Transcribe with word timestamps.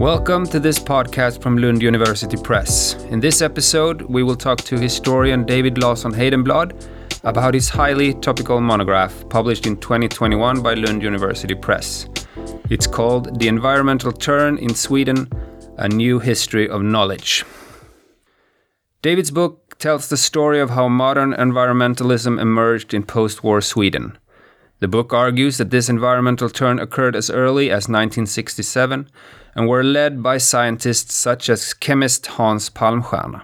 Welcome 0.00 0.46
to 0.46 0.58
this 0.58 0.78
podcast 0.78 1.42
from 1.42 1.58
Lund 1.58 1.82
University 1.82 2.38
Press. 2.38 2.94
In 3.10 3.20
this 3.20 3.42
episode, 3.42 4.00
we 4.02 4.22
will 4.22 4.34
talk 4.34 4.56
to 4.62 4.78
historian 4.78 5.44
David 5.44 5.76
Larsson 5.76 6.10
Heidenblad 6.10 6.72
about 7.22 7.52
his 7.52 7.68
highly 7.68 8.14
topical 8.14 8.62
monograph 8.62 9.28
published 9.28 9.66
in 9.66 9.76
2021 9.76 10.62
by 10.62 10.72
Lund 10.72 11.02
University 11.02 11.54
Press. 11.54 12.08
It's 12.70 12.86
called 12.86 13.38
The 13.38 13.48
Environmental 13.48 14.10
Turn 14.10 14.56
in 14.56 14.74
Sweden 14.74 15.28
A 15.76 15.86
New 15.86 16.18
History 16.18 16.66
of 16.66 16.82
Knowledge. 16.82 17.44
David's 19.02 19.30
book 19.30 19.59
tells 19.80 20.08
the 20.08 20.16
story 20.16 20.60
of 20.60 20.70
how 20.70 20.88
modern 20.88 21.32
environmentalism 21.32 22.40
emerged 22.40 22.94
in 22.94 23.02
post 23.02 23.42
war 23.42 23.60
Sweden. 23.60 24.16
The 24.78 24.88
book 24.88 25.12
argues 25.12 25.58
that 25.58 25.70
this 25.70 25.88
environmental 25.88 26.48
turn 26.48 26.78
occurred 26.78 27.16
as 27.16 27.30
early 27.30 27.66
as 27.70 27.88
1967 27.88 29.10
and 29.54 29.68
were 29.68 29.84
led 29.84 30.22
by 30.22 30.38
scientists 30.38 31.14
such 31.14 31.48
as 31.48 31.74
chemist 31.74 32.26
Hans 32.26 32.70
Palmstierna. 32.70 33.42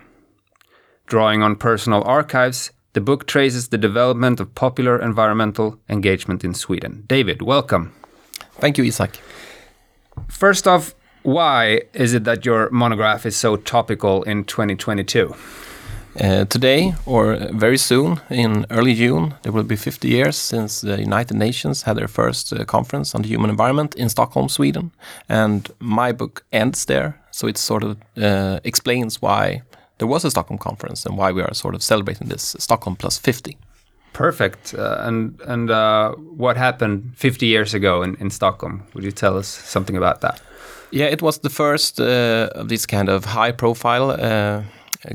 Drawing 1.07 1.43
on 1.43 1.57
personal 1.57 2.03
archives, 2.05 2.71
the 2.95 3.01
book 3.01 3.27
traces 3.27 3.69
the 3.69 3.79
development 3.79 4.41
of 4.41 4.55
popular 4.55 5.01
environmental 5.01 5.79
engagement 5.89 6.45
in 6.45 6.55
Sweden. 6.55 7.05
David, 7.07 7.43
welcome. 7.43 7.93
Thank 8.53 8.79
you, 8.79 8.85
Isaac. 8.85 9.21
First 10.29 10.67
off, 10.67 10.95
why 11.23 11.83
is 11.93 12.15
it 12.15 12.25
that 12.25 12.47
your 12.47 12.71
monograph 12.71 13.27
is 13.27 13.37
so 13.37 13.57
topical 13.57 14.23
in 14.23 14.45
2022? 14.45 15.35
Uh, 16.19 16.47
today, 16.47 16.95
or 17.05 17.37
very 17.53 17.77
soon, 17.77 18.21
in 18.31 18.65
early 18.71 18.95
June, 18.95 19.35
there 19.43 19.53
will 19.53 19.65
be 19.65 19.77
50 19.77 20.09
years 20.09 20.37
since 20.37 20.81
the 20.81 20.99
United 20.99 21.37
Nations 21.37 21.83
had 21.83 21.97
their 21.97 22.09
first 22.09 22.53
uh, 22.53 22.65
conference 22.65 23.15
on 23.15 23.23
the 23.23 23.29
human 23.29 23.51
environment 23.51 23.95
in 23.95 24.09
Stockholm, 24.09 24.49
Sweden. 24.49 24.93
And 25.29 25.69
my 25.79 26.13
book 26.13 26.43
ends 26.53 26.87
there, 26.87 27.21
so 27.31 27.47
it 27.47 27.59
sort 27.59 27.83
of 27.83 27.99
uh, 28.17 28.61
explains 28.65 29.21
why 29.21 29.63
there 29.99 30.09
was 30.09 30.25
a 30.25 30.31
Stockholm 30.31 30.59
conference 30.59 31.05
and 31.05 31.19
why 31.19 31.33
we 31.33 31.43
are 31.43 31.53
sort 31.53 31.75
of 31.75 31.83
celebrating 31.83 32.29
this 32.29 32.57
Stockholm 32.59 32.97
plus 32.97 33.19
50. 33.19 33.59
Perfect. 34.15 34.75
Uh, 34.75 34.97
and 35.01 35.39
and 35.47 35.71
uh, 35.71 36.13
what 36.13 36.57
happened 36.57 37.13
50 37.17 37.47
years 37.47 37.75
ago 37.75 38.03
in, 38.03 38.17
in 38.21 38.31
Stockholm? 38.31 38.83
Would 38.95 39.05
you 39.05 39.13
tell 39.13 39.37
us 39.37 39.49
something 39.49 39.97
about 39.97 40.23
that? 40.23 40.41
Yeah, 40.91 41.07
it 41.07 41.21
was 41.21 41.39
the 41.39 41.51
first 41.51 42.01
uh, 42.01 42.49
of 42.55 42.69
these 42.69 42.87
kind 42.87 43.11
of 43.11 43.27
high 43.27 43.53
profile 43.53 44.13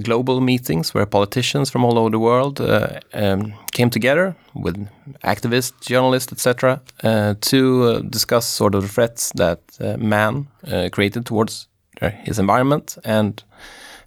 global 0.04 0.42
meetings 0.42 0.94
where 0.94 1.06
politicians 1.06 1.70
from 1.70 1.84
all 1.84 1.98
over 1.98 2.10
the 2.10 2.20
world 2.20 2.62
uh, 2.62 3.00
um, 3.14 3.54
came 3.72 3.90
together 3.90 4.36
with 4.54 4.88
activists, 5.24 5.74
journalists, 5.82 6.32
etc., 6.32 6.82
uh, 7.04 7.36
to 7.42 7.84
uh, 7.84 8.00
discuss 8.00 8.48
sort 8.48 8.76
of 8.76 8.84
the 8.84 8.88
threats 8.88 9.32
that 9.36 9.60
uh, 9.80 9.98
man 9.98 10.48
uh, 10.68 10.90
created 10.92 11.26
towards 11.26 11.68
uh, 12.02 12.10
his 12.10 12.40
environment 12.40 12.98
and 13.04 13.44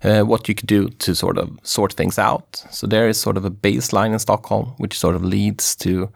what 0.02 0.46
you 0.48 0.54
could 0.54 0.66
do 0.66 0.90
to 0.98 1.14
sort 1.14 1.38
of 1.38 1.48
sort 1.62 1.94
things 1.94 2.18
out. 2.18 2.62
So 2.70 2.86
there 2.86 3.08
is 3.08 3.18
sort 3.18 3.38
of 3.38 3.46
a 3.46 3.50
baseline 3.50 4.12
in 4.12 4.18
Stockholm, 4.18 4.74
which 4.76 4.98
sort 4.98 5.16
of 5.16 5.24
leads 5.24 5.74
to 5.76 6.10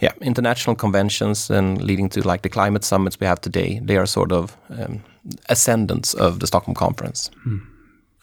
yeah, 0.00 0.12
international 0.20 0.76
conventions 0.76 1.48
and 1.48 1.80
leading 1.80 2.10
to 2.10 2.20
like 2.28 2.42
the 2.42 2.50
climate 2.50 2.84
summits 2.84 3.18
we 3.20 3.26
have 3.26 3.40
today. 3.40 3.80
They 3.82 3.96
are 3.96 4.04
sort 4.04 4.32
of 4.32 4.56
um, 4.68 5.02
ascendants 5.48 6.12
of 6.12 6.40
the 6.40 6.46
Stockholm 6.46 6.74
Conference. 6.74 7.30
Hmm. 7.44 7.71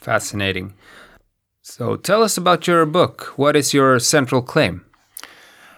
Fascinating. 0.01 0.73
So 1.61 1.95
tell 1.97 2.23
us 2.23 2.37
about 2.37 2.67
your 2.67 2.85
book. 2.85 3.33
What 3.35 3.55
is 3.55 3.73
your 3.73 3.99
central 3.99 4.41
claim? 4.41 4.85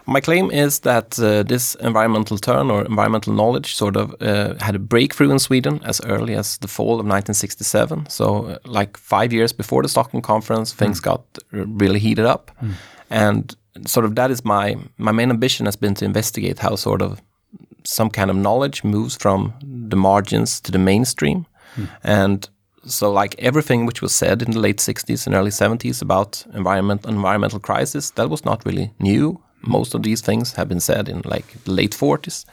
My 0.06 0.20
claim 0.20 0.50
is 0.50 0.80
that 0.80 1.18
uh, 1.18 1.44
this 1.44 1.76
environmental 1.76 2.38
turn 2.38 2.70
or 2.70 2.84
environmental 2.84 3.32
knowledge 3.32 3.74
sort 3.74 3.96
of 3.96 4.14
uh, 4.20 4.54
had 4.58 4.74
a 4.74 4.78
breakthrough 4.78 5.30
in 5.30 5.38
Sweden 5.38 5.80
as 5.84 6.00
early 6.04 6.34
as 6.34 6.58
the 6.58 6.68
fall 6.68 6.94
of 6.94 7.06
1967. 7.06 8.08
So, 8.08 8.46
uh, 8.46 8.58
like 8.64 8.96
five 8.96 9.32
years 9.32 9.52
before 9.52 9.82
the 9.82 9.88
Stockholm 9.88 10.22
Conference, 10.22 10.72
things 10.72 11.00
mm. 11.00 11.04
got 11.04 11.22
really 11.52 12.00
heated 12.00 12.24
up, 12.24 12.50
mm. 12.60 12.72
and 13.10 13.54
sort 13.86 14.04
of 14.04 14.16
that 14.16 14.30
is 14.30 14.44
my 14.44 14.76
my 14.98 15.12
main 15.12 15.30
ambition 15.30 15.66
has 15.66 15.76
been 15.76 15.94
to 15.94 16.04
investigate 16.04 16.58
how 16.58 16.74
sort 16.74 17.02
of 17.02 17.22
some 17.84 18.10
kind 18.10 18.30
of 18.30 18.36
knowledge 18.36 18.82
moves 18.82 19.16
from 19.16 19.52
the 19.88 19.96
margins 19.96 20.60
to 20.60 20.72
the 20.72 20.78
mainstream, 20.78 21.46
mm. 21.76 21.88
and 22.02 22.48
so 22.84 23.12
like 23.12 23.34
everything 23.38 23.86
which 23.86 24.02
was 24.02 24.14
said 24.14 24.42
in 24.42 24.50
the 24.52 24.58
late 24.58 24.78
60s 24.78 25.26
and 25.26 25.34
early 25.34 25.50
70s 25.50 26.02
about 26.02 26.44
environment 26.54 27.06
environmental 27.06 27.60
crisis 27.60 28.10
that 28.10 28.28
was 28.28 28.44
not 28.44 28.64
really 28.64 28.92
new. 28.98 29.40
Most 29.60 29.94
of 29.94 30.02
these 30.02 30.20
things 30.20 30.54
have 30.54 30.68
been 30.68 30.80
said 30.80 31.08
in 31.08 31.22
like 31.24 31.62
the 31.64 31.72
late 31.72 31.92
40s 31.92 32.44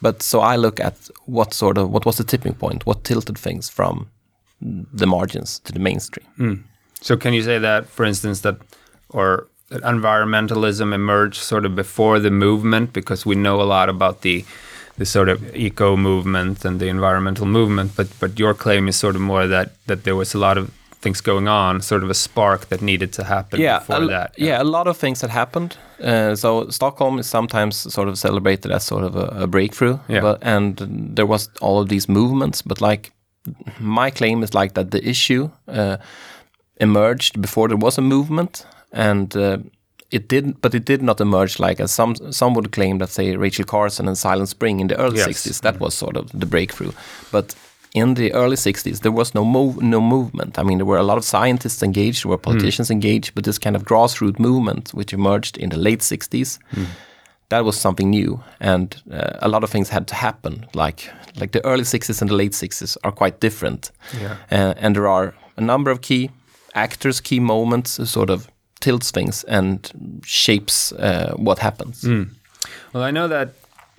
but 0.00 0.22
so 0.22 0.40
i 0.40 0.56
look 0.56 0.80
at 0.80 0.96
what 1.26 1.54
sort 1.54 1.78
of 1.78 1.90
what 1.90 2.04
was 2.04 2.16
the 2.16 2.24
tipping 2.24 2.54
point? 2.54 2.86
What 2.86 3.04
tilted 3.04 3.38
things 3.38 3.68
from 3.68 4.08
the 4.60 5.06
margins 5.06 5.58
to 5.60 5.72
the 5.72 5.80
mainstream? 5.80 6.26
Mm. 6.38 6.62
so 7.00 7.16
can 7.16 7.32
you 7.34 7.42
say 7.42 7.58
that 7.58 7.88
for 7.88 8.04
instance 8.04 8.40
that 8.42 8.56
or 9.08 9.48
that 9.70 9.82
environmentalism 9.82 10.92
emerged 10.94 11.40
sort 11.40 11.64
of 11.64 11.74
before 11.74 12.18
the 12.18 12.30
movement? 12.30 12.92
Because 12.92 13.26
we 13.26 13.34
know 13.34 13.60
a 13.60 13.64
lot 13.76 13.88
about 13.88 14.20
the 14.20 14.44
the 14.98 15.06
sort 15.06 15.28
of 15.28 15.56
eco 15.56 15.96
movement 15.96 16.64
and 16.64 16.80
the 16.80 16.88
environmental 16.88 17.46
movement, 17.46 17.92
but 17.96 18.08
but 18.20 18.38
your 18.38 18.54
claim 18.54 18.88
is 18.88 18.96
sort 18.96 19.14
of 19.14 19.20
more 19.20 19.46
that 19.46 19.70
that 19.86 20.04
there 20.04 20.16
was 20.16 20.34
a 20.34 20.38
lot 20.38 20.58
of 20.58 20.70
things 21.02 21.20
going 21.20 21.48
on, 21.48 21.80
sort 21.82 22.04
of 22.04 22.10
a 22.10 22.14
spark 22.14 22.68
that 22.68 22.80
needed 22.80 23.12
to 23.12 23.24
happen 23.24 23.60
yeah, 23.60 23.80
before 23.80 24.06
that. 24.06 24.34
Yeah. 24.38 24.46
yeah. 24.46 24.62
a 24.62 24.64
lot 24.64 24.86
of 24.86 24.96
things 24.96 25.20
had 25.20 25.30
happened. 25.30 25.76
Uh, 26.00 26.36
so 26.36 26.68
Stockholm 26.70 27.18
is 27.18 27.26
sometimes 27.26 27.76
sort 27.76 28.08
of 28.08 28.16
celebrated 28.18 28.70
as 28.70 28.84
sort 28.84 29.04
of 29.04 29.16
a, 29.16 29.42
a 29.42 29.46
breakthrough, 29.46 29.98
yeah. 30.08 30.20
but, 30.20 30.38
and 30.42 30.76
there 31.16 31.26
was 31.26 31.50
all 31.60 31.80
of 31.80 31.88
these 31.88 32.08
movements. 32.08 32.62
But 32.62 32.80
like 32.80 33.12
my 33.80 34.10
claim 34.10 34.42
is 34.42 34.54
like 34.54 34.74
that 34.74 34.90
the 34.90 35.06
issue 35.08 35.50
uh, 35.68 35.96
emerged 36.76 37.40
before 37.40 37.68
there 37.68 37.76
was 37.76 37.98
a 37.98 38.02
movement, 38.02 38.64
and 38.92 39.36
uh, 39.36 39.58
it 40.12 40.28
did, 40.28 40.60
but 40.60 40.74
it 40.74 40.84
did 40.84 41.02
not 41.02 41.20
emerge 41.20 41.58
like 41.58 41.80
as 41.80 41.90
some 41.90 42.14
some 42.32 42.54
would 42.54 42.70
claim 42.70 42.98
that 42.98 43.08
say 43.08 43.34
Rachel 43.34 43.64
Carson 43.64 44.06
and 44.06 44.16
Silent 44.16 44.48
Spring 44.48 44.80
in 44.80 44.88
the 44.88 44.98
early 44.98 45.16
yes. 45.16 45.28
60s 45.28 45.60
that 45.62 45.80
was 45.80 45.94
sort 45.94 46.16
of 46.16 46.30
the 46.38 46.46
breakthrough, 46.46 46.92
but 47.32 47.54
in 47.94 48.14
the 48.14 48.32
early 48.32 48.56
60s 48.56 49.00
there 49.00 49.12
was 49.12 49.34
no 49.34 49.44
move 49.44 49.82
no 49.82 50.00
movement. 50.00 50.58
I 50.58 50.62
mean 50.62 50.78
there 50.78 50.86
were 50.86 50.98
a 50.98 51.02
lot 51.02 51.18
of 51.18 51.24
scientists 51.24 51.82
engaged, 51.82 52.24
there 52.24 52.30
were 52.30 52.36
hmm. 52.36 52.50
politicians 52.50 52.88
mm. 52.88 52.92
engaged, 52.92 53.34
but 53.34 53.44
this 53.44 53.58
kind 53.58 53.74
of 53.74 53.84
grassroots 53.84 54.38
movement 54.38 54.92
which 54.94 55.12
emerged 55.12 55.56
in 55.56 55.70
the 55.70 55.78
late 55.78 56.00
60s. 56.00 56.58
Mm. 56.74 56.86
That 57.48 57.64
was 57.64 57.76
something 57.76 58.08
new, 58.08 58.42
and 58.60 58.96
uh, 59.10 59.38
a 59.40 59.48
lot 59.48 59.62
of 59.62 59.68
things 59.68 59.90
had 59.90 60.06
to 60.06 60.14
happen. 60.14 60.66
Like 60.72 61.10
like 61.36 61.52
the 61.52 61.62
early 61.66 61.84
'60s 61.84 62.22
and 62.22 62.30
the 62.30 62.34
late 62.34 62.52
'60s 62.52 62.96
are 63.04 63.12
quite 63.12 63.40
different, 63.40 63.90
yeah. 64.18 64.36
uh, 64.50 64.74
and 64.78 64.96
there 64.96 65.06
are 65.06 65.34
a 65.58 65.60
number 65.60 65.90
of 65.90 66.00
key 66.00 66.30
actors, 66.74 67.20
key 67.20 67.40
moments, 67.40 68.10
sort 68.10 68.30
of 68.30 68.51
tilts 68.82 69.10
things 69.10 69.44
and 69.44 70.20
shapes 70.24 70.92
uh, 70.92 71.32
what 71.36 71.58
happens. 71.58 72.02
Mm. 72.02 72.28
Well, 72.92 73.02
I 73.02 73.10
know 73.10 73.28
that 73.28 73.48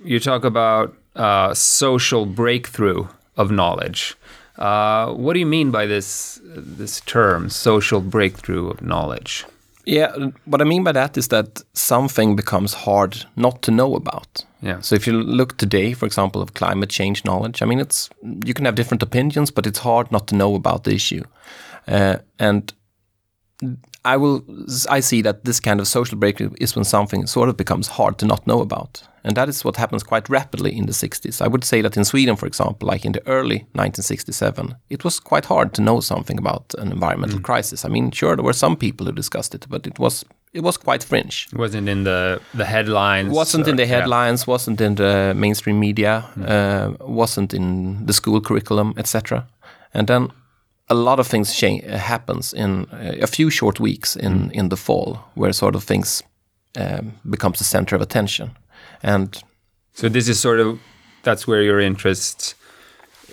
you 0.04 0.20
talk 0.20 0.44
about 0.44 0.94
uh, 1.16 1.54
social 1.54 2.26
breakthrough 2.26 3.06
of 3.36 3.50
knowledge. 3.50 4.14
Uh, 4.58 5.12
what 5.12 5.32
do 5.32 5.40
you 5.40 5.46
mean 5.46 5.70
by 5.70 5.86
this 5.86 6.40
this 6.44 7.00
term, 7.00 7.50
social 7.50 8.00
breakthrough 8.00 8.70
of 8.70 8.80
knowledge? 8.80 9.44
Yeah, 9.86 10.30
what 10.44 10.60
I 10.60 10.64
mean 10.64 10.84
by 10.84 10.92
that 10.92 11.16
is 11.16 11.28
that 11.28 11.62
something 11.72 12.36
becomes 12.36 12.74
hard 12.74 13.26
not 13.36 13.62
to 13.62 13.70
know 13.70 13.94
about. 13.96 14.44
Yeah. 14.62 14.80
So 14.80 14.94
if 14.94 15.06
you 15.06 15.12
look 15.12 15.56
today, 15.56 15.92
for 15.94 16.06
example, 16.06 16.40
of 16.40 16.54
climate 16.54 16.88
change 16.88 17.24
knowledge, 17.24 17.62
I 17.62 17.66
mean, 17.66 17.80
it's 17.80 18.08
you 18.46 18.54
can 18.54 18.64
have 18.64 18.76
different 18.76 19.02
opinions, 19.02 19.50
but 19.50 19.66
it's 19.66 19.80
hard 19.80 20.10
not 20.10 20.26
to 20.28 20.34
know 20.34 20.54
about 20.54 20.84
the 20.84 20.92
issue. 20.92 21.24
Uh, 21.86 22.16
and 22.38 22.72
I 24.04 24.16
will 24.16 24.44
I 24.90 25.00
see 25.00 25.22
that 25.22 25.44
this 25.44 25.60
kind 25.60 25.80
of 25.80 25.88
social 25.88 26.18
breakthrough 26.18 26.52
is 26.60 26.76
when 26.76 26.84
something 26.84 27.26
sort 27.26 27.48
of 27.48 27.56
becomes 27.56 27.88
hard 27.88 28.18
to 28.18 28.26
not 28.26 28.46
know 28.46 28.60
about. 28.60 29.02
And 29.26 29.36
that 29.36 29.48
is 29.48 29.64
what 29.64 29.76
happens 29.76 30.02
quite 30.02 30.28
rapidly 30.28 30.76
in 30.76 30.84
the 30.84 30.92
60s. 30.92 31.40
I 31.40 31.48
would 31.48 31.64
say 31.64 31.80
that 31.80 31.96
in 31.96 32.04
Sweden, 32.04 32.36
for 32.36 32.46
example, 32.46 32.86
like 32.86 33.06
in 33.06 33.12
the 33.12 33.26
early 33.26 33.60
1967, 33.72 34.76
it 34.90 35.02
was 35.02 35.18
quite 35.18 35.46
hard 35.46 35.72
to 35.74 35.82
know 35.82 36.00
something 36.00 36.38
about 36.38 36.74
an 36.76 36.92
environmental 36.92 37.38
mm. 37.38 37.44
crisis. 37.44 37.86
I 37.86 37.88
mean, 37.88 38.10
sure, 38.10 38.36
there 38.36 38.44
were 38.44 38.52
some 38.52 38.76
people 38.76 39.06
who 39.06 39.12
discussed 39.12 39.54
it, 39.54 39.66
but 39.68 39.86
it 39.86 39.98
was 39.98 40.24
it 40.52 40.62
was 40.62 40.76
quite 40.76 41.02
fringe. 41.02 41.48
It 41.52 41.58
wasn't 41.58 41.88
in 41.88 42.04
the 42.04 42.40
the 42.52 42.66
headlines. 42.66 43.32
Wasn't 43.32 43.66
or, 43.66 43.70
in 43.70 43.76
the 43.76 43.86
headlines. 43.86 44.42
Yeah. 44.42 44.52
Wasn't 44.52 44.80
in 44.80 44.94
the 44.96 45.32
mainstream 45.34 45.80
media. 45.80 46.24
Mm. 46.36 46.50
Uh, 46.50 47.06
wasn't 47.06 47.54
in 47.54 48.04
the 48.06 48.12
school 48.12 48.40
curriculum, 48.40 48.92
etc. 48.96 49.46
And 49.94 50.06
then 50.06 50.30
a 50.88 50.94
lot 50.94 51.18
of 51.18 51.26
things 51.26 51.54
change, 51.54 51.84
uh, 51.84 51.98
happens 51.98 52.52
in 52.52 52.86
uh, 52.92 53.14
a 53.22 53.26
few 53.26 53.50
short 53.50 53.80
weeks 53.80 54.16
in 54.16 54.32
mm. 54.32 54.52
in 54.52 54.68
the 54.68 54.76
fall, 54.76 55.18
where 55.34 55.52
sort 55.52 55.74
of 55.74 55.84
things 55.84 56.22
um, 56.76 57.12
becomes 57.30 57.58
the 57.58 57.64
center 57.64 57.96
of 57.96 58.02
attention, 58.02 58.50
and 59.02 59.42
so 59.92 60.08
this 60.08 60.28
is 60.28 60.40
sort 60.40 60.60
of 60.60 60.78
that's 61.22 61.46
where 61.46 61.62
your 61.62 61.80
interest 61.80 62.54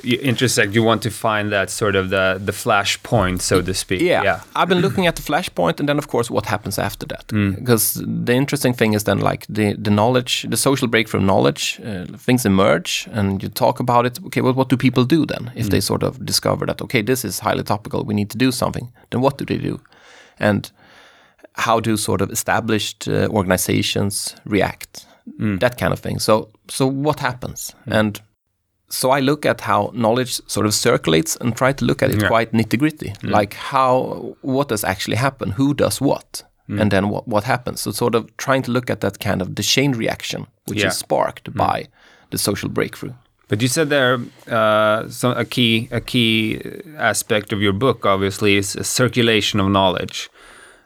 intersect 0.04 0.74
you 0.74 0.84
want 0.84 1.02
to 1.04 1.12
find 1.12 1.52
that 1.52 1.70
sort 1.70 1.96
of 1.96 2.10
the 2.10 2.42
the 2.44 2.52
flash 2.52 3.02
point 3.04 3.42
so 3.42 3.62
to 3.62 3.74
speak 3.74 4.02
yeah, 4.02 4.24
yeah. 4.24 4.42
i've 4.56 4.68
been 4.68 4.80
looking 4.82 5.08
at 5.08 5.16
the 5.16 5.22
flash 5.22 5.50
and 5.58 5.88
then 5.88 5.98
of 5.98 6.08
course 6.08 6.32
what 6.32 6.46
happens 6.46 6.80
after 6.80 7.06
that 7.06 7.28
mm. 7.28 7.56
because 7.56 7.94
the 8.26 8.34
interesting 8.34 8.74
thing 8.74 8.94
is 8.94 9.04
then 9.04 9.20
like 9.20 9.46
the 9.48 9.74
the 9.74 9.92
knowledge 9.92 10.46
the 10.50 10.58
social 10.58 10.88
breakthrough 10.88 11.22
knowledge 11.22 11.80
uh, 11.86 12.06
things 12.18 12.46
emerge 12.46 13.08
and 13.12 13.44
you 13.44 13.50
talk 13.50 13.80
about 13.80 14.06
it 14.06 14.20
okay 14.26 14.42
well 14.42 14.54
what 14.54 14.70
do 14.70 14.78
people 14.78 15.04
do 15.04 15.26
then 15.26 15.52
if 15.56 15.68
mm. 15.68 15.70
they 15.70 15.82
sort 15.82 16.04
of 16.04 16.26
discover 16.26 16.66
that 16.66 16.82
okay 16.82 17.04
this 17.04 17.24
is 17.24 17.40
highly 17.40 17.64
topical 17.64 18.04
we 18.04 18.14
need 18.14 18.30
to 18.30 18.38
do 18.38 18.52
something 18.52 18.92
then 19.10 19.22
what 19.22 19.38
do 19.38 19.46
they 19.46 19.58
do 19.58 19.80
and 20.40 20.72
how 21.54 21.80
do 21.80 21.98
sort 21.98 22.22
of 22.22 22.32
established 22.32 23.08
uh, 23.08 23.28
organizations 23.30 24.36
react 24.46 25.06
mm. 25.40 25.60
that 25.60 25.78
kind 25.78 25.94
of 25.94 26.00
thing 26.00 26.20
so 26.20 26.50
so 26.70 26.88
what 26.88 27.20
happens 27.20 27.76
mm. 27.86 28.00
and 28.00 28.22
so 28.92 29.12
I 29.12 29.20
look 29.20 29.46
at 29.46 29.62
how 29.62 29.92
knowledge 29.94 30.42
sort 30.48 30.66
of 30.66 30.74
circulates 30.74 31.38
and 31.38 31.56
try 31.56 31.72
to 31.72 31.86
look 31.86 32.04
at 32.04 32.12
it 32.12 32.22
yeah. 32.22 32.28
quite 32.28 32.52
nitty 32.52 32.78
gritty, 32.78 33.10
mm. 33.10 33.30
like 33.30 33.54
how 33.54 34.36
what 34.42 34.68
does 34.68 34.84
actually 34.84 35.18
happen, 35.18 35.52
who 35.52 35.74
does 35.74 36.02
what, 36.02 36.44
mm. 36.70 36.80
and 36.80 36.92
then 36.92 37.10
what 37.10 37.28
what 37.28 37.44
happens. 37.46 37.82
So 37.82 37.92
sort 37.92 38.16
of 38.16 38.36
trying 38.38 38.64
to 38.64 38.72
look 38.72 38.90
at 38.90 39.02
that 39.02 39.20
kind 39.20 39.42
of 39.42 39.56
the 39.56 39.64
chain 39.64 39.94
reaction 39.94 40.48
which 40.66 40.80
yeah. 40.80 40.88
is 40.88 40.98
sparked 40.98 41.52
mm. 41.52 41.58
by 41.58 41.88
the 42.32 42.38
social 42.38 42.70
breakthrough. 42.70 43.14
But 43.48 43.62
you 43.62 43.68
said 43.68 43.90
there 43.90 44.20
uh, 44.48 45.10
some, 45.10 45.38
a 45.38 45.46
key 45.46 45.88
a 45.92 46.02
key 46.02 46.62
aspect 46.98 47.54
of 47.54 47.62
your 47.62 47.74
book, 47.74 48.06
obviously, 48.06 48.56
is 48.56 48.76
a 48.76 48.84
circulation 48.84 49.60
of 49.60 49.70
knowledge, 49.70 50.30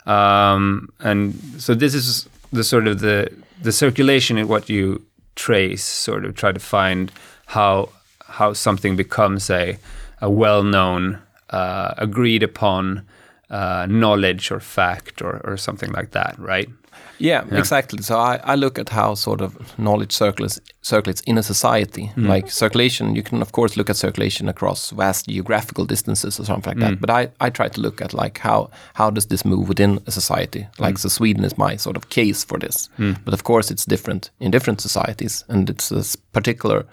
um, 0.06 0.90
and 1.00 1.36
so 1.58 1.75
this 1.75 1.94
is 1.94 2.30
the 2.51 2.63
sort 2.63 2.88
of 2.88 3.00
the 3.00 3.30
the 3.62 3.72
circulation 3.72 4.38
in 4.38 4.48
what 4.48 4.69
you 4.69 5.01
trace, 5.36 5.84
sort 5.84 6.25
of 6.25 6.36
try 6.36 6.51
to 6.51 6.60
find 6.60 7.12
how 7.46 7.90
how 8.27 8.54
something 8.54 8.95
becomes 8.95 9.50
a 9.50 9.77
a 10.22 10.30
well 10.30 10.63
known, 10.63 11.19
uh, 11.50 11.94
agreed 11.98 12.44
upon 12.44 13.06
uh, 13.50 13.86
knowledge 13.89 14.51
or 14.51 14.60
fact 14.60 15.22
or, 15.22 15.42
or 15.44 15.57
something 15.57 15.92
like 15.92 16.12
that, 16.12 16.38
right? 16.39 16.69
Yeah, 17.18 17.45
yeah, 17.50 17.60
exactly. 17.60 18.01
So 18.01 18.18
I, 18.18 18.39
I 18.44 18.56
look 18.56 18.77
at 18.77 18.89
how 18.89 19.16
sort 19.16 19.42
of 19.42 19.77
knowledge 19.77 20.12
circulates 20.12 20.60
circulates 20.81 21.22
in 21.22 21.38
a 21.38 21.44
society. 21.44 22.12
Mm. 22.16 22.27
Like 22.27 22.51
circulation, 22.51 23.16
you 23.16 23.24
can 23.24 23.42
of 23.42 23.51
course 23.51 23.77
look 23.77 23.89
at 23.89 23.95
circulation 23.95 24.50
across 24.50 24.92
vast 24.92 25.27
geographical 25.27 25.86
distances 25.86 26.39
or 26.39 26.45
something 26.45 26.77
like 26.77 26.77
mm. 26.77 26.89
that. 26.89 27.01
But 27.01 27.10
I, 27.10 27.30
I 27.39 27.50
try 27.50 27.69
to 27.69 27.81
look 27.81 28.01
at 28.01 28.13
like 28.13 28.39
how 28.39 28.69
how 28.95 29.10
does 29.10 29.27
this 29.27 29.45
move 29.45 29.69
within 29.69 30.00
a 30.07 30.12
society? 30.12 30.68
Like 30.80 30.95
mm. 30.95 31.00
so 31.00 31.10
Sweden 31.10 31.45
is 31.45 31.57
my 31.57 31.77
sort 31.77 31.95
of 31.95 32.10
case 32.10 32.44
for 32.44 32.60
this. 32.60 32.89
Mm. 33.00 33.18
But 33.24 33.33
of 33.33 33.44
course 33.44 33.72
it's 33.72 33.86
different 33.86 34.31
in 34.39 34.51
different 34.51 34.81
societies 34.81 35.45
and 35.48 35.69
it's 35.69 35.92
a 35.92 36.04
particular 36.33 36.86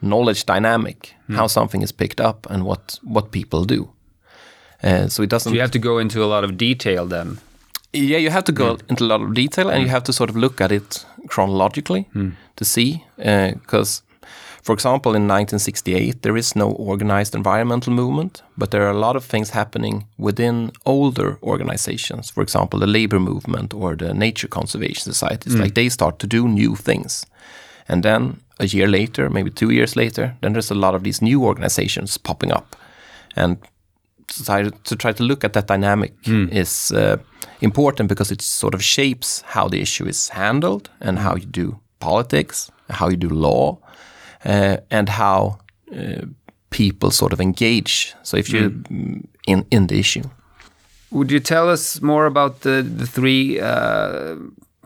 knowledge 0.00 0.46
dynamic, 0.46 1.14
mm. 1.28 1.36
how 1.36 1.46
something 1.46 1.82
is 1.82 1.92
picked 1.92 2.20
up 2.20 2.46
and 2.50 2.64
what 2.64 2.98
what 3.02 3.30
people 3.30 3.64
do. 3.64 3.88
Uh, 4.82 5.08
so 5.08 5.22
it 5.22 5.30
doesn't. 5.30 5.50
So 5.50 5.54
you 5.54 5.60
have 5.60 5.72
to 5.72 5.78
go 5.78 5.98
into 5.98 6.22
a 6.22 6.26
lot 6.26 6.44
of 6.44 6.56
detail 6.56 7.06
then. 7.06 7.38
Yeah, 7.92 8.18
you 8.18 8.30
have 8.30 8.44
to 8.44 8.52
go 8.52 8.76
mm. 8.76 8.90
into 8.90 9.04
a 9.04 9.06
lot 9.06 9.22
of 9.22 9.34
detail, 9.34 9.68
and 9.68 9.82
you 9.82 9.88
have 9.88 10.04
to 10.04 10.12
sort 10.12 10.30
of 10.30 10.36
look 10.36 10.60
at 10.60 10.70
it 10.70 11.06
chronologically 11.28 12.02
hmm. 12.12 12.30
to 12.56 12.64
see, 12.64 13.04
because. 13.16 14.02
Uh, 14.02 14.04
for 14.68 14.74
example, 14.74 15.12
in 15.12 15.22
1968, 15.22 16.20
there 16.20 16.36
is 16.36 16.54
no 16.54 16.72
organized 16.72 17.34
environmental 17.34 17.90
movement, 17.90 18.42
but 18.58 18.70
there 18.70 18.82
are 18.82 18.90
a 18.90 18.98
lot 18.98 19.16
of 19.16 19.24
things 19.24 19.50
happening 19.50 20.04
within 20.18 20.72
older 20.84 21.38
organizations. 21.42 22.28
For 22.28 22.42
example, 22.42 22.78
the 22.78 22.86
labor 22.86 23.18
movement 23.18 23.72
or 23.72 23.96
the 23.96 24.12
nature 24.12 24.46
conservation 24.46 25.04
societies, 25.04 25.54
mm. 25.54 25.60
like 25.60 25.74
they 25.74 25.88
start 25.88 26.18
to 26.18 26.26
do 26.26 26.46
new 26.46 26.76
things. 26.76 27.24
And 27.88 28.02
then 28.02 28.40
a 28.58 28.66
year 28.66 28.86
later, 28.86 29.30
maybe 29.30 29.50
two 29.50 29.70
years 29.70 29.96
later, 29.96 30.36
then 30.40 30.52
there's 30.52 30.70
a 30.70 30.74
lot 30.74 30.94
of 30.94 31.02
these 31.02 31.22
new 31.22 31.44
organizations 31.44 32.18
popping 32.18 32.52
up. 32.52 32.76
And 33.36 33.56
to 34.84 34.96
try 34.96 35.12
to 35.12 35.22
look 35.22 35.44
at 35.44 35.52
that 35.52 35.66
dynamic 35.66 36.12
mm. 36.22 36.52
is 36.52 36.92
uh, 36.92 37.16
important 37.60 38.08
because 38.08 38.30
it 38.30 38.42
sort 38.42 38.74
of 38.74 38.82
shapes 38.82 39.42
how 39.46 39.68
the 39.68 39.80
issue 39.80 40.06
is 40.06 40.28
handled 40.28 40.90
and 41.00 41.18
how 41.18 41.36
you 41.36 41.46
do 41.46 41.78
politics, 42.00 42.70
how 42.90 43.08
you 43.08 43.16
do 43.16 43.28
law, 43.28 43.78
uh, 44.44 44.76
and 44.90 45.08
how 45.08 45.58
uh, 45.96 46.26
people 46.70 47.10
sort 47.10 47.32
of 47.32 47.40
engage. 47.40 48.14
So 48.22 48.36
if 48.36 48.52
you 48.52 48.70
mm. 48.70 49.24
in 49.46 49.64
in 49.70 49.86
the 49.86 49.98
issue, 49.98 50.24
would 51.10 51.30
you 51.30 51.40
tell 51.40 51.72
us 51.72 52.02
more 52.02 52.26
about 52.26 52.60
the 52.60 52.82
the 52.82 53.06
three 53.06 53.60
uh, 53.60 54.36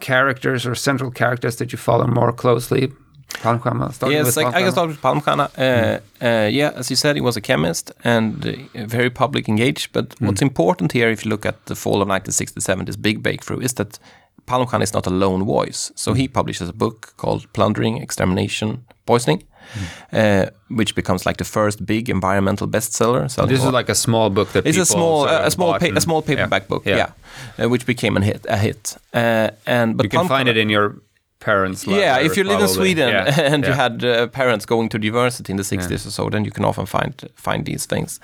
characters 0.03 0.67
or 0.67 0.75
central 0.75 1.11
characters 1.11 1.57
that 1.57 1.73
you 1.73 1.79
follow 1.79 2.07
more 2.07 2.33
closely? 2.33 2.93
Palmstierna. 3.29 4.11
Yes, 4.11 4.37
I, 4.37 4.45
I 4.45 4.63
can 4.63 4.73
start 4.73 4.89
with 4.89 5.01
Palmstierna. 5.01 5.49
Uh, 5.57 6.01
uh, 6.25 6.49
yeah, 6.49 6.73
as 6.77 6.91
you 6.91 6.97
said, 6.97 7.17
he 7.17 7.23
was 7.23 7.37
a 7.37 7.41
chemist 7.41 7.93
and 8.05 8.47
uh, 8.47 8.87
very 8.87 9.11
public 9.11 9.49
engaged. 9.49 9.93
But 9.93 10.11
mm. 10.11 10.27
what's 10.27 10.43
important 10.43 10.93
here, 10.93 11.09
if 11.11 11.25
you 11.25 11.31
look 11.31 11.47
at 11.47 11.65
the 11.67 11.75
fall 11.75 12.03
of 12.03 12.09
1967, 12.09 12.85
this 12.85 12.97
big 12.97 13.23
breakthrough, 13.23 13.61
is 13.61 13.75
that 13.75 13.99
Palmstierna 14.47 14.83
is 14.83 14.93
not 14.93 15.07
a 15.07 15.11
lone 15.11 15.45
voice. 15.45 15.93
So 15.95 16.13
he 16.15 16.29
publishes 16.29 16.69
a 16.69 16.73
book 16.73 17.15
called 17.17 17.53
Plundering, 17.53 17.99
Extermination, 17.99 18.85
Poisoning. 19.07 19.45
Mm. 19.75 20.47
Uh, 20.47 20.51
which 20.69 20.95
becomes 20.95 21.27
like 21.27 21.37
the 21.37 21.45
first 21.45 21.85
big 21.87 22.09
environmental 22.09 22.69
bestseller. 22.69 23.31
So 23.31 23.47
this 23.47 23.65
is 23.65 23.73
like 23.73 23.89
a 23.89 23.95
small 23.95 24.31
book 24.31 24.53
that 24.53 24.67
it's 24.67 24.79
a 24.79 24.87
small 24.87 25.27
a 25.27 25.51
small 25.51 25.75
a 25.75 26.01
small 26.01 26.23
paperback 26.23 26.63
yeah. 26.63 26.69
book, 26.69 26.87
yeah, 26.87 26.97
yeah. 26.97 27.65
Uh, 27.65 27.69
which 27.69 27.87
became 27.87 28.17
a 28.17 28.21
hit. 28.21 28.47
A 28.49 28.57
hit, 28.57 28.97
uh, 29.15 29.51
and 29.67 29.97
but 29.97 30.05
you 30.05 30.11
can 30.11 30.29
find 30.29 30.49
it 30.49 30.57
in 30.57 30.71
your 30.71 30.97
parents. 31.43 31.87
Yeah, 31.87 32.19
if 32.21 32.37
you 32.37 32.45
live 32.45 32.61
in 32.61 32.69
Sweden 32.69 33.09
yeah. 33.09 33.41
and 33.53 33.65
you 33.67 33.73
had 33.73 34.05
uh, 34.05 34.27
parents 34.29 34.67
going 34.67 34.89
to 34.91 34.99
university 34.99 35.53
in 35.53 35.57
the 35.57 35.65
60s 35.65 35.91
yeah. 35.91 35.97
or 35.97 36.11
so, 36.11 36.31
then 36.31 36.45
you 36.45 36.51
can 36.51 36.65
often 36.65 36.87
find 36.87 37.13
find 37.35 37.67
these 37.67 37.87
things. 37.87 38.21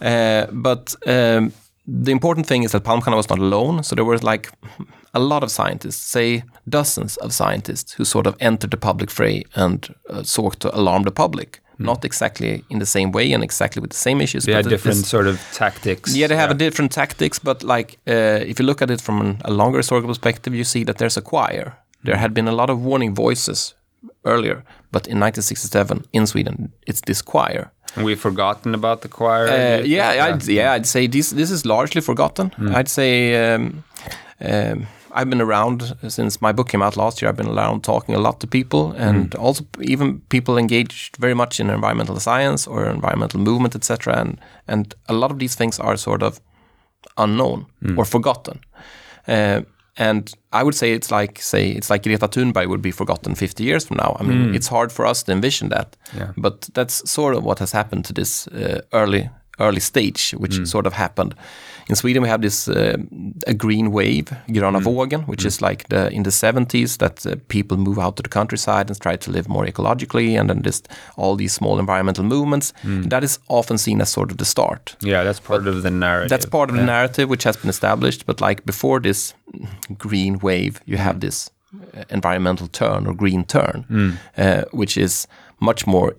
Uh, 0.00 0.46
but 0.52 0.94
um, 1.06 1.52
the 1.86 2.10
important 2.10 2.46
thing 2.46 2.64
is 2.64 2.72
that 2.72 2.84
Palmstierna 2.84 3.16
was 3.16 3.28
not 3.28 3.38
alone. 3.38 3.82
So 3.82 3.94
there 3.94 4.04
were 4.04 4.18
like 4.18 4.50
a 5.14 5.18
lot 5.18 5.42
of 5.42 5.50
scientists, 5.50 6.02
say 6.02 6.42
dozens 6.68 7.16
of 7.18 7.32
scientists, 7.32 7.92
who 7.92 8.04
sort 8.04 8.26
of 8.26 8.36
entered 8.40 8.70
the 8.70 8.76
public 8.76 9.10
fray 9.10 9.44
and 9.54 9.94
uh, 10.10 10.22
sought 10.22 10.60
to 10.60 10.74
alarm 10.74 11.02
the 11.04 11.10
public. 11.10 11.60
Mm. 11.78 11.86
Not 11.86 12.04
exactly 12.04 12.64
in 12.70 12.78
the 12.78 12.86
same 12.86 13.12
way 13.12 13.32
and 13.32 13.44
exactly 13.44 13.80
with 13.80 13.90
the 13.90 13.96
same 13.96 14.20
issues. 14.20 14.44
They 14.44 14.52
had 14.52 14.68
different 14.68 14.98
this, 14.98 15.08
sort 15.08 15.26
of 15.26 15.40
tactics. 15.52 16.16
Yeah, 16.16 16.26
they 16.26 16.36
have 16.36 16.50
a 16.50 16.54
different 16.54 16.92
tactics, 16.92 17.38
but 17.38 17.62
like 17.62 17.98
uh, 18.08 18.40
if 18.50 18.58
you 18.58 18.66
look 18.66 18.82
at 18.82 18.90
it 18.90 19.00
from 19.00 19.20
an, 19.20 19.42
a 19.44 19.50
longer 19.50 19.78
historical 19.78 20.08
perspective, 20.08 20.54
you 20.54 20.64
see 20.64 20.84
that 20.84 20.96
there's 20.96 21.16
a 21.16 21.22
choir 21.22 21.76
there 22.06 22.16
had 22.16 22.32
been 22.32 22.48
a 22.48 22.52
lot 22.52 22.70
of 22.70 22.80
warning 22.80 23.14
voices 23.14 23.74
earlier, 24.24 24.64
but 24.92 25.06
in 25.06 25.20
1967 25.20 26.04
in 26.12 26.26
Sweden, 26.26 26.72
it's 26.86 27.00
this 27.02 27.22
choir. 27.22 27.70
And 27.94 28.04
we've 28.04 28.20
forgotten 28.20 28.74
about 28.74 29.00
the 29.00 29.08
choir. 29.08 29.48
Uh, 29.48 29.82
yeah, 29.84 30.26
I'd, 30.26 30.46
yeah, 30.46 30.72
I'd 30.72 30.86
say 30.86 31.06
this 31.08 31.30
this 31.30 31.50
is 31.50 31.64
largely 31.64 32.00
forgotten. 32.00 32.50
Mm. 32.50 32.74
I'd 32.74 32.88
say 32.88 33.54
um, 33.54 33.84
um, 34.40 34.86
I've 35.16 35.30
been 35.30 35.40
around 35.40 35.96
since 36.08 36.42
my 36.42 36.52
book 36.52 36.68
came 36.68 36.82
out 36.82 36.96
last 36.96 37.22
year. 37.22 37.30
I've 37.30 37.36
been 37.36 37.48
around 37.48 37.82
talking 37.84 38.14
a 38.14 38.18
lot 38.18 38.38
to 38.40 38.46
people, 38.46 38.92
and 38.92 39.30
mm. 39.30 39.40
also 39.40 39.64
even 39.80 40.20
people 40.28 40.58
engaged 40.58 41.16
very 41.16 41.34
much 41.34 41.58
in 41.58 41.70
environmental 41.70 42.20
science 42.20 42.66
or 42.66 42.86
environmental 42.86 43.40
movement, 43.40 43.74
etc. 43.74 44.20
And 44.20 44.38
and 44.68 44.94
a 45.08 45.14
lot 45.14 45.30
of 45.30 45.38
these 45.38 45.54
things 45.56 45.80
are 45.80 45.96
sort 45.96 46.22
of 46.22 46.40
unknown 47.16 47.66
mm. 47.82 47.96
or 47.98 48.04
forgotten. 48.04 48.60
Uh, 49.26 49.62
and 49.96 50.34
I 50.52 50.62
would 50.62 50.74
say 50.74 50.92
it's 50.92 51.10
like 51.10 51.40
say 51.40 51.70
it's 51.70 51.88
like 51.88 52.02
Greta 52.02 52.28
Thunberg 52.28 52.68
would 52.68 52.82
be 52.82 52.92
forgotten 52.92 53.34
50 53.34 53.64
years 53.64 53.86
from 53.86 53.96
now. 53.96 54.16
I 54.20 54.22
mean, 54.22 54.48
mm. 54.48 54.54
it's 54.54 54.68
hard 54.68 54.92
for 54.92 55.06
us 55.06 55.22
to 55.22 55.32
envision 55.32 55.70
that, 55.70 55.96
yeah. 56.14 56.32
but 56.36 56.68
that's 56.74 57.10
sort 57.10 57.34
of 57.34 57.44
what 57.44 57.58
has 57.58 57.72
happened 57.72 58.04
to 58.04 58.12
this 58.12 58.48
uh, 58.48 58.82
early 58.92 59.30
early 59.58 59.80
stage, 59.80 60.34
which 60.38 60.58
mm. 60.58 60.66
sort 60.66 60.86
of 60.86 60.92
happened 60.92 61.34
in 61.88 61.96
Sweden 61.96 62.22
we 62.22 62.28
have 62.28 62.42
this 62.42 62.68
uh, 62.68 62.96
a 63.46 63.54
green 63.54 63.92
wave, 63.92 64.30
gröna 64.48 64.80
mm. 64.80 64.84
vågen, 64.84 65.26
which 65.26 65.42
mm. 65.42 65.46
is 65.46 65.62
like 65.62 65.84
the 65.88 66.10
in 66.10 66.22
the 66.22 66.30
70s 66.30 66.98
that 66.98 67.26
uh, 67.26 67.36
people 67.48 67.76
move 67.76 67.98
out 67.98 68.16
to 68.16 68.22
the 68.22 68.28
countryside 68.28 68.90
and 68.90 69.00
try 69.00 69.16
to 69.16 69.30
live 69.30 69.48
more 69.48 69.66
ecologically, 69.66 70.38
and 70.38 70.48
then 70.48 70.62
just 70.62 70.88
all 71.16 71.36
these 71.36 71.54
small 71.54 71.78
environmental 71.78 72.24
movements. 72.24 72.72
Mm. 72.82 73.08
That 73.10 73.24
is 73.24 73.38
often 73.48 73.78
seen 73.78 74.00
as 74.00 74.08
sort 74.12 74.30
of 74.30 74.36
the 74.36 74.44
start. 74.44 74.96
Yeah, 75.00 75.24
that's 75.24 75.40
part 75.40 75.64
but 75.64 75.74
of 75.74 75.82
the 75.82 75.90
narrative. 75.90 76.28
That's 76.28 76.46
part 76.46 76.70
of 76.70 76.76
yeah. 76.76 76.82
the 76.82 76.86
narrative 76.86 77.28
which 77.28 77.44
has 77.44 77.56
been 77.56 77.70
established. 77.70 78.26
But 78.26 78.40
like 78.40 78.64
before 78.64 79.00
this 79.00 79.34
green 79.98 80.38
wave, 80.38 80.80
you 80.86 80.96
have 80.96 81.16
mm. 81.16 81.20
this 81.20 81.50
uh, 81.94 82.04
environmental 82.10 82.68
turn 82.68 83.06
or 83.06 83.14
green 83.14 83.44
turn, 83.44 83.84
mm. 83.88 84.16
uh, 84.36 84.64
which 84.72 84.96
is 84.96 85.28
much 85.60 85.86
more 85.86 86.16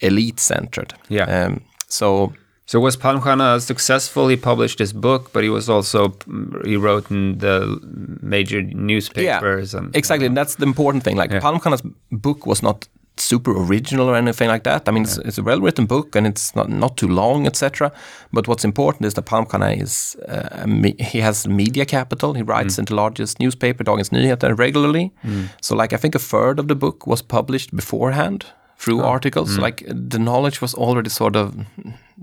elite 0.00 0.40
centered. 0.40 0.94
Yeah. 1.08 1.46
Um, 1.46 1.60
so 1.88 2.32
so 2.66 2.80
was 2.80 2.96
Palmstierna 2.96 3.60
successful? 3.60 4.26
He 4.26 4.36
published 4.36 4.80
his 4.80 4.92
book, 4.92 5.32
but 5.32 5.44
he 5.44 5.48
was 5.48 5.68
also 5.68 6.16
he 6.64 6.76
wrote 6.76 7.08
in 7.12 7.38
the 7.38 7.78
major 8.20 8.60
newspapers. 8.60 9.72
Yeah, 9.72 9.78
and, 9.78 9.94
exactly. 9.94 10.26
And 10.26 10.36
that's 10.36 10.56
the 10.56 10.66
important 10.66 11.04
thing. 11.04 11.16
Like 11.16 11.30
yeah. 11.30 11.38
Palmstierna's 11.38 11.82
book 12.10 12.44
was 12.44 12.64
not 12.64 12.88
super 13.18 13.52
original 13.52 14.08
or 14.08 14.16
anything 14.16 14.48
like 14.48 14.64
that. 14.64 14.88
I 14.88 14.92
mean, 14.92 15.04
yeah. 15.04 15.10
it's, 15.10 15.18
it's, 15.18 15.38
a 15.38 15.42
well-written 15.42 15.86
book 15.86 16.16
and 16.16 16.26
it's 16.26 16.54
not 16.56 16.68
not 16.68 16.96
too 16.96 17.06
long, 17.06 17.46
etc. 17.46 17.92
But 18.32 18.48
what's 18.48 18.64
important 18.64 19.06
is 19.06 19.14
that 19.14 19.26
Palmstierna 19.26 19.80
is 19.80 20.16
uh, 20.28 20.66
he 20.98 21.20
has 21.20 21.46
media 21.46 21.84
capital. 21.84 22.34
He 22.34 22.42
writes 22.42 22.74
mm. 22.74 22.80
in 22.80 22.84
the 22.86 22.96
largest 22.96 23.38
newspaper, 23.38 23.84
Dagens 23.84 24.10
Nyheter, 24.10 24.58
regularly. 24.58 25.12
Mm. 25.24 25.50
So, 25.60 25.76
like, 25.76 25.92
I 25.92 25.96
think 25.98 26.16
a 26.16 26.18
third 26.18 26.58
of 26.58 26.66
the 26.66 26.74
book 26.74 27.06
was 27.06 27.22
published 27.22 27.74
beforehand 27.76 28.46
through 28.78 29.02
oh. 29.02 29.06
articles. 29.06 29.56
Mm. 29.56 29.62
Like 29.62 29.84
the 29.86 30.18
knowledge 30.18 30.60
was 30.60 30.74
already 30.74 31.10
sort 31.10 31.36
of 31.36 31.54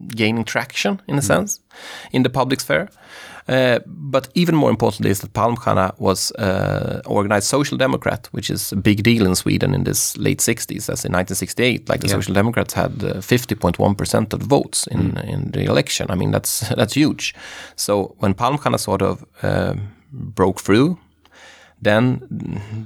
gaining 0.07 0.43
traction 0.43 1.01
in 1.07 1.15
a 1.15 1.21
mm. 1.21 1.23
sense 1.23 1.59
in 2.11 2.23
the 2.23 2.29
public 2.29 2.59
sphere. 2.59 2.89
Uh, 3.47 3.79
but 3.85 4.29
even 4.35 4.55
more 4.55 4.69
importantly 4.69 5.11
is 5.11 5.19
that 5.19 5.33
Palmstierna 5.33 5.93
was 5.99 6.31
uh, 6.33 7.01
organized 7.05 7.47
social 7.47 7.77
democrat, 7.77 8.29
which 8.31 8.49
is 8.49 8.71
a 8.71 8.75
big 8.75 9.03
deal 9.03 9.25
in 9.25 9.35
Sweden 9.35 9.75
in 9.75 9.83
this 9.83 10.17
late 10.17 10.39
60s, 10.39 10.89
as 10.89 11.05
in 11.05 11.11
1968. 11.11 11.89
Like 11.89 11.99
the 11.99 12.07
yeah. 12.07 12.13
Social 12.13 12.33
Democrats 12.33 12.73
had 12.73 12.93
50.1% 12.93 14.15
uh, 14.15 14.17
of 14.19 14.39
the 14.39 14.45
votes 14.45 14.87
in, 14.87 15.11
mm. 15.11 15.23
in 15.27 15.51
the 15.51 15.65
election. 15.65 16.09
I 16.09 16.15
mean, 16.15 16.31
that's 16.31 16.69
that's 16.77 16.93
huge. 16.93 17.35
So 17.75 18.15
when 18.19 18.33
Palmstierna 18.33 18.79
sort 18.79 19.01
of 19.01 19.25
uh, 19.41 19.73
broke 20.11 20.61
through 20.61 20.97
then 21.83 22.21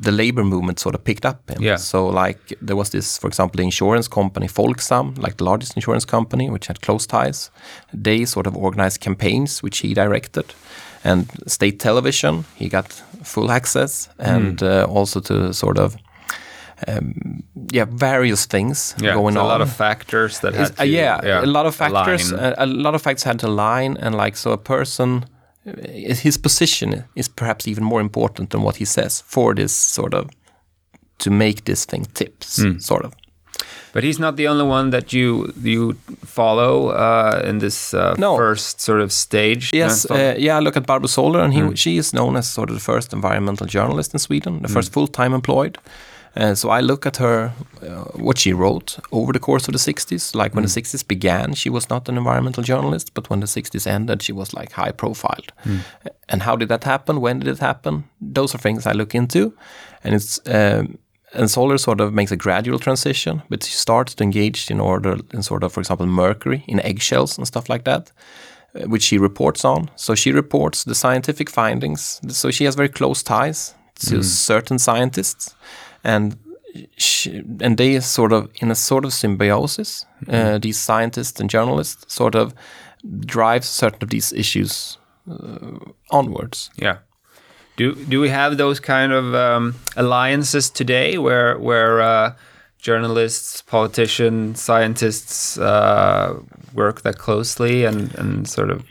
the 0.01 0.11
labor 0.11 0.43
movement 0.43 0.79
sort 0.79 0.95
of 0.95 1.03
picked 1.03 1.25
up. 1.25 1.49
Him. 1.49 1.61
Yeah. 1.61 1.77
So 1.77 2.07
like 2.07 2.53
there 2.61 2.75
was 2.75 2.89
this, 2.89 3.17
for 3.17 3.27
example, 3.27 3.57
the 3.57 3.63
insurance 3.63 4.07
company 4.07 4.47
Folksam, 4.47 5.17
like 5.17 5.37
the 5.37 5.43
largest 5.43 5.75
insurance 5.75 6.05
company, 6.05 6.49
which 6.49 6.67
had 6.67 6.81
close 6.81 7.05
ties. 7.07 7.51
They 7.93 8.25
sort 8.25 8.47
of 8.47 8.55
organized 8.55 9.01
campaigns 9.01 9.63
which 9.63 9.79
he 9.79 9.93
directed, 9.93 10.53
and 11.03 11.27
state 11.47 11.79
television 11.79 12.45
he 12.55 12.69
got 12.69 12.91
full 13.23 13.51
access, 13.51 14.09
and 14.19 14.57
mm. 14.57 14.67
uh, 14.67 14.85
also 14.85 15.19
to 15.21 15.53
sort 15.53 15.77
of. 15.77 15.95
Um, 16.87 17.43
yeah, 17.73 17.85
various 17.89 18.45
things 18.45 18.93
yeah, 18.99 19.15
going 19.15 19.35
on. 19.35 19.43
A 19.43 19.47
lot 19.47 19.61
of 19.61 19.73
factors 19.73 20.41
that 20.41 20.53
had 20.53 20.65
uh, 20.65 20.75
to, 20.75 20.81
uh, 20.81 20.85
yeah, 20.85 21.19
yeah, 21.25 21.43
a 21.43 21.45
lot 21.45 21.65
of 21.65 21.73
factors. 21.75 22.31
A, 22.31 22.53
a, 22.55 22.67
lot 22.67 22.93
of 22.93 23.01
facts 23.01 23.23
had 23.23 23.39
to 23.39 23.47
align, 23.47 23.97
and 23.97 24.13
like 24.13 24.37
so, 24.37 24.51
a 24.51 24.59
person 24.59 25.25
his 26.23 26.37
position 26.37 27.03
is 27.15 27.27
perhaps 27.27 27.67
even 27.67 27.83
more 27.83 28.01
important 28.01 28.49
than 28.49 28.61
what 28.61 28.77
he 28.77 28.85
says 28.85 29.21
for 29.21 29.53
this 29.53 29.73
sort 29.73 30.13
of 30.13 30.29
to 31.17 31.29
make 31.29 31.65
this 31.65 31.85
thing 31.85 32.05
tips 32.13 32.59
mm. 32.59 32.81
sort 32.81 33.03
of 33.05 33.13
but 33.93 34.03
he's 34.03 34.19
not 34.19 34.35
the 34.35 34.47
only 34.47 34.65
one 34.65 34.91
that 34.91 35.11
you 35.11 35.51
you 35.63 35.93
follow 36.25 36.89
uh, 36.89 37.41
in 37.43 37.59
this 37.59 37.93
uh, 37.93 38.13
no. 38.17 38.35
first 38.35 38.81
sort 38.81 39.01
of 39.01 39.11
stage. 39.11 39.71
Yes, 39.73 40.05
uh, 40.11 40.35
yeah. 40.37 40.59
Look 40.59 40.77
at 40.77 40.85
Barbro 40.85 41.07
Soler, 41.07 41.39
and 41.39 41.53
he, 41.53 41.61
mm. 41.61 41.75
she 41.75 41.97
is 41.97 42.13
known 42.13 42.35
as 42.35 42.47
sort 42.47 42.69
of 42.69 42.75
the 42.75 42.81
first 42.81 43.13
environmental 43.13 43.65
journalist 43.65 44.13
in 44.13 44.19
Sweden, 44.19 44.61
the 44.61 44.67
mm. 44.67 44.73
first 44.73 44.93
full 44.93 45.07
time 45.07 45.33
employed. 45.33 45.77
Uh, 46.37 46.53
so 46.53 46.69
I 46.69 46.81
look 46.81 47.05
at 47.05 47.17
her, 47.17 47.51
uh, 47.81 48.03
what 48.13 48.37
she 48.37 48.53
wrote 48.53 48.99
over 49.11 49.33
the 49.33 49.39
course 49.39 49.67
of 49.67 49.73
the 49.73 49.79
60s. 49.79 50.35
Like 50.35 50.53
when 50.53 50.63
mm. 50.63 50.73
the 50.73 50.81
60s 50.81 51.07
began, 51.07 51.55
she 51.55 51.69
was 51.69 51.89
not 51.89 52.07
an 52.07 52.17
environmental 52.17 52.63
journalist, 52.63 53.13
but 53.15 53.29
when 53.29 53.39
the 53.39 53.47
60s 53.47 53.87
ended, 53.87 54.21
she 54.21 54.33
was 54.33 54.53
like 54.53 54.73
high 54.73 54.91
profiled. 54.91 55.51
Mm. 55.65 55.79
And 56.29 56.43
how 56.43 56.55
did 56.55 56.69
that 56.69 56.83
happen? 56.83 57.21
When 57.21 57.39
did 57.39 57.47
it 57.47 57.59
happen? 57.59 58.03
Those 58.21 58.53
are 58.53 58.59
things 58.59 58.85
I 58.85 58.91
look 58.91 59.15
into. 59.15 59.53
And 60.03 60.13
it's, 60.13 60.39
um, 60.47 60.99
and 61.33 61.49
Soler 61.49 61.79
sort 61.79 62.01
of 62.01 62.13
makes 62.13 62.31
a 62.31 62.37
gradual 62.37 62.79
transition, 62.79 63.41
but 63.49 63.63
she 63.63 63.73
starts 63.73 64.13
to 64.15 64.23
engage 64.23 64.69
in 64.69 64.79
order 64.79 65.17
in 65.33 65.41
sort 65.41 65.63
of, 65.63 65.73
for 65.73 65.79
example, 65.79 66.05
mercury 66.05 66.63
in 66.67 66.79
eggshells 66.81 67.37
and 67.37 67.47
stuff 67.47 67.67
like 67.67 67.83
that 67.85 68.11
uh, 68.75 68.87
which 68.87 69.03
she 69.03 69.17
reports 69.17 69.65
on. 69.65 69.89
So 69.95 70.13
she 70.13 70.31
reports 70.31 70.83
the 70.83 70.95
scientific 70.95 71.49
findings. 71.49 72.21
So 72.29 72.51
she 72.51 72.65
has 72.65 72.75
very 72.75 72.89
close 72.89 73.23
ties 73.23 73.73
to 73.99 74.19
mm. 74.19 74.23
certain 74.23 74.77
scientists 74.77 75.55
and 76.07 76.37
she, 76.95 77.43
and 77.59 77.77
they 77.77 77.99
sort 77.99 78.31
of 78.31 78.49
in 78.61 78.71
a 78.71 78.75
sort 78.75 79.05
of 79.05 79.13
symbiosis. 79.13 80.05
Mm 80.19 80.33
-hmm. 80.33 80.55
uh, 80.55 80.59
these 80.59 80.79
scientists 80.79 81.41
and 81.41 81.51
journalists 81.51 82.15
sort 82.15 82.35
of 82.35 82.53
drive 83.25 83.61
certain 83.61 84.03
of 84.03 84.09
these 84.09 84.35
issues 84.35 84.99
uh, 85.29 85.79
onwards. 86.09 86.71
Yeah. 86.75 86.97
Do 87.75 87.95
do 88.09 88.21
we 88.21 88.29
have 88.29 88.55
those 88.55 88.81
kind 88.81 89.13
of 89.13 89.33
um, 89.33 89.75
alliances 89.95 90.71
today, 90.71 91.17
where 91.17 91.57
where 91.59 92.01
uh, 92.01 92.31
journalists, 92.87 93.63
politicians, 93.63 94.63
scientists 94.63 95.57
uh, 95.57 96.29
work 96.73 97.01
that 97.01 97.17
closely 97.17 97.87
and 97.87 98.19
and 98.19 98.47
sort 98.47 98.71
of 98.71 98.81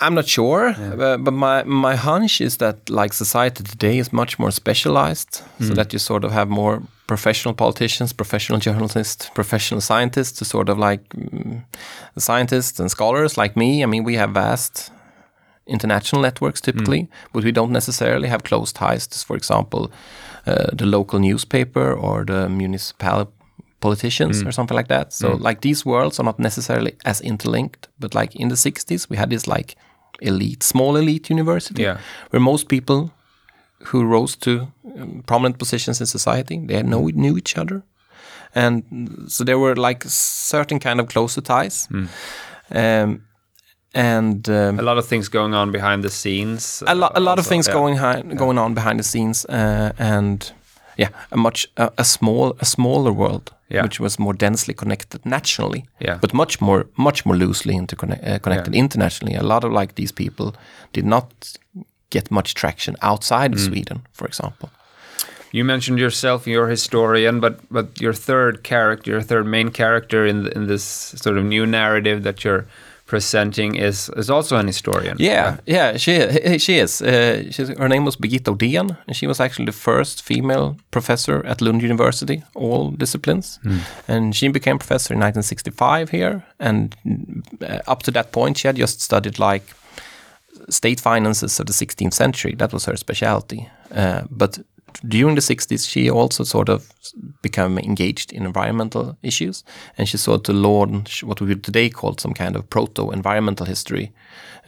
I'm 0.00 0.14
not 0.14 0.26
sure, 0.26 0.70
yeah. 0.70 0.94
but, 0.96 1.24
but, 1.24 1.34
my 1.34 1.62
my 1.64 1.96
hunch 1.96 2.40
is 2.40 2.56
that 2.56 2.90
like 2.90 3.12
society 3.12 3.62
today 3.64 3.98
is 3.98 4.12
much 4.12 4.38
more 4.38 4.50
specialized, 4.50 5.42
mm. 5.58 5.68
so 5.68 5.74
that 5.74 5.92
you 5.92 5.98
sort 5.98 6.24
of 6.24 6.32
have 6.32 6.48
more 6.48 6.82
professional 7.06 7.54
politicians, 7.54 8.12
professional 8.12 8.58
journalists, 8.58 9.30
professional 9.34 9.80
scientists 9.80 10.38
to 10.38 10.44
sort 10.44 10.68
of 10.68 10.78
like 10.78 11.08
mm, 11.10 11.62
scientists 12.16 12.80
and 12.80 12.90
scholars 12.90 13.36
like 13.36 13.56
me. 13.56 13.82
I 13.82 13.86
mean, 13.86 14.04
we 14.04 14.16
have 14.16 14.30
vast 14.30 14.90
international 15.66 16.22
networks 16.22 16.60
typically, 16.60 17.02
mm. 17.02 17.08
but 17.32 17.44
we 17.44 17.52
don't 17.52 17.72
necessarily 17.72 18.28
have 18.28 18.42
close 18.42 18.72
ties 18.72 19.06
to, 19.06 19.18
for 19.26 19.36
example, 19.36 19.90
uh, 20.46 20.66
the 20.72 20.86
local 20.86 21.18
newspaper 21.18 21.92
or 21.92 22.24
the 22.24 22.48
municipal 22.48 23.32
politicians 23.80 24.42
mm. 24.42 24.48
or 24.48 24.52
something 24.52 24.76
like 24.76 24.88
that. 24.88 25.12
So 25.12 25.30
mm. 25.30 25.40
like 25.40 25.60
these 25.60 25.86
worlds 25.86 26.18
are 26.18 26.24
not 26.24 26.38
necessarily 26.38 26.96
as 27.04 27.20
interlinked, 27.20 27.88
but 27.98 28.14
like 28.14 28.34
in 28.36 28.48
the 28.48 28.56
60s 28.56 29.08
we 29.08 29.16
had 29.16 29.30
this 29.30 29.46
like 29.46 29.76
elite, 30.20 30.62
small 30.62 30.96
elite 30.96 31.30
university 31.30 31.82
yeah. 31.82 31.98
where 32.30 32.40
most 32.40 32.68
people 32.68 33.12
who 33.84 34.04
rose 34.04 34.36
to 34.36 34.72
um, 34.98 35.22
prominent 35.26 35.58
positions 35.58 36.00
in 36.00 36.06
society, 36.06 36.58
they 36.66 36.82
know 36.82 37.06
knew 37.06 37.36
each 37.36 37.56
other. 37.56 37.82
And 38.54 39.26
so 39.28 39.44
there 39.44 39.58
were 39.58 39.76
like 39.76 40.04
certain 40.06 40.80
kind 40.80 41.00
of 41.00 41.08
closer 41.08 41.40
ties. 41.40 41.86
Mm. 41.88 42.08
Um, 42.70 43.22
and 43.94 44.48
um, 44.48 44.78
a 44.78 44.82
lot 44.82 44.98
of 44.98 45.06
things 45.06 45.28
going 45.28 45.54
on 45.54 45.72
behind 45.72 46.02
the 46.02 46.10
scenes. 46.10 46.82
A, 46.86 46.94
lo- 46.94 47.10
a 47.14 47.20
lot 47.20 47.38
also, 47.38 47.40
of 47.40 47.46
things 47.46 47.66
yeah. 47.66 47.74
going 47.74 47.96
hi- 47.96 48.22
going 48.22 48.58
on 48.58 48.74
behind 48.74 48.98
the 48.98 49.04
scenes, 49.04 49.46
uh, 49.46 49.92
and 49.98 50.52
yeah, 50.98 51.08
a 51.30 51.36
much 51.36 51.66
uh, 51.76 51.90
a 51.96 52.04
small 52.04 52.56
a 52.60 52.64
smaller 52.64 53.12
world 53.12 53.52
yeah. 53.68 53.82
which 53.82 54.00
was 54.00 54.18
more 54.18 54.34
densely 54.34 54.74
connected 54.74 55.24
nationally, 55.24 55.84
yeah. 56.00 56.18
but 56.20 56.32
much 56.32 56.60
more 56.60 56.86
much 56.96 57.24
more 57.26 57.36
loosely 57.36 57.74
interconnect, 57.74 58.26
uh, 58.26 58.38
connected 58.38 58.74
yeah. 58.74 58.80
internationally. 58.80 59.34
A 59.34 59.42
lot 59.42 59.64
of 59.64 59.72
like 59.72 59.94
these 59.94 60.12
people 60.12 60.54
did 60.92 61.04
not 61.04 61.56
get 62.10 62.30
much 62.30 62.54
traction 62.54 62.96
outside 63.02 63.52
of 63.52 63.60
mm. 63.60 63.66
Sweden, 63.66 64.02
for 64.12 64.26
example. 64.26 64.70
You 65.52 65.64
mentioned 65.64 65.98
yourself, 65.98 66.46
you're 66.46 66.66
a 66.66 66.70
historian, 66.70 67.40
but 67.40 67.60
but 67.70 68.00
your 68.00 68.14
third 68.14 68.62
character, 68.62 69.10
your 69.10 69.22
third 69.22 69.46
main 69.46 69.70
character 69.70 70.26
in 70.26 70.46
in 70.48 70.66
this 70.66 70.84
sort 71.16 71.38
of 71.38 71.44
new 71.44 71.66
narrative 71.66 72.22
that 72.22 72.44
you're 72.44 72.66
presenting 73.08 73.74
is 73.74 74.10
is 74.16 74.30
also 74.30 74.56
an 74.56 74.66
historian. 74.66 75.16
Yeah, 75.18 75.56
yeah, 75.66 75.96
she 75.96 76.58
she 76.58 76.78
is. 76.78 77.02
Uh, 77.02 77.42
her 77.78 77.88
name 77.88 78.04
was 78.04 78.16
Birgitta 78.16 78.52
Odén, 78.52 78.96
and 79.06 79.16
she 79.16 79.26
was 79.26 79.40
actually 79.40 79.64
the 79.64 79.72
first 79.72 80.22
female 80.22 80.76
professor 80.90 81.44
at 81.46 81.60
Lund 81.60 81.82
University, 81.82 82.42
all 82.54 82.90
disciplines. 82.90 83.58
Mm. 83.64 83.80
And 84.08 84.36
she 84.36 84.48
became 84.48 84.78
professor 84.78 85.14
in 85.14 85.20
1965 85.20 86.10
here. 86.10 86.42
And 86.60 86.94
uh, 87.62 87.78
up 87.92 88.02
to 88.02 88.10
that 88.10 88.30
point, 88.30 88.58
she 88.58 88.68
had 88.68 88.76
just 88.76 89.00
studied 89.00 89.38
like 89.38 89.64
state 90.68 91.00
finances 91.00 91.60
of 91.60 91.66
the 91.66 91.72
16th 91.72 92.14
century. 92.14 92.54
That 92.56 92.72
was 92.72 92.84
her 92.84 92.96
specialty. 92.96 93.68
Uh, 93.90 94.22
but 94.30 94.58
during 95.06 95.34
the 95.34 95.40
60s, 95.40 95.88
she 95.88 96.10
also 96.10 96.44
sort 96.44 96.68
of 96.68 96.92
became 97.42 97.78
engaged 97.78 98.32
in 98.32 98.44
environmental 98.44 99.16
issues, 99.22 99.64
and 99.96 100.08
she 100.08 100.16
sought 100.16 100.44
to 100.44 100.52
launch 100.52 101.22
what 101.22 101.40
we 101.40 101.48
would 101.48 101.64
today 101.64 101.88
call 101.88 102.16
some 102.18 102.34
kind 102.34 102.56
of 102.56 102.68
proto-environmental 102.68 103.66
history 103.66 104.12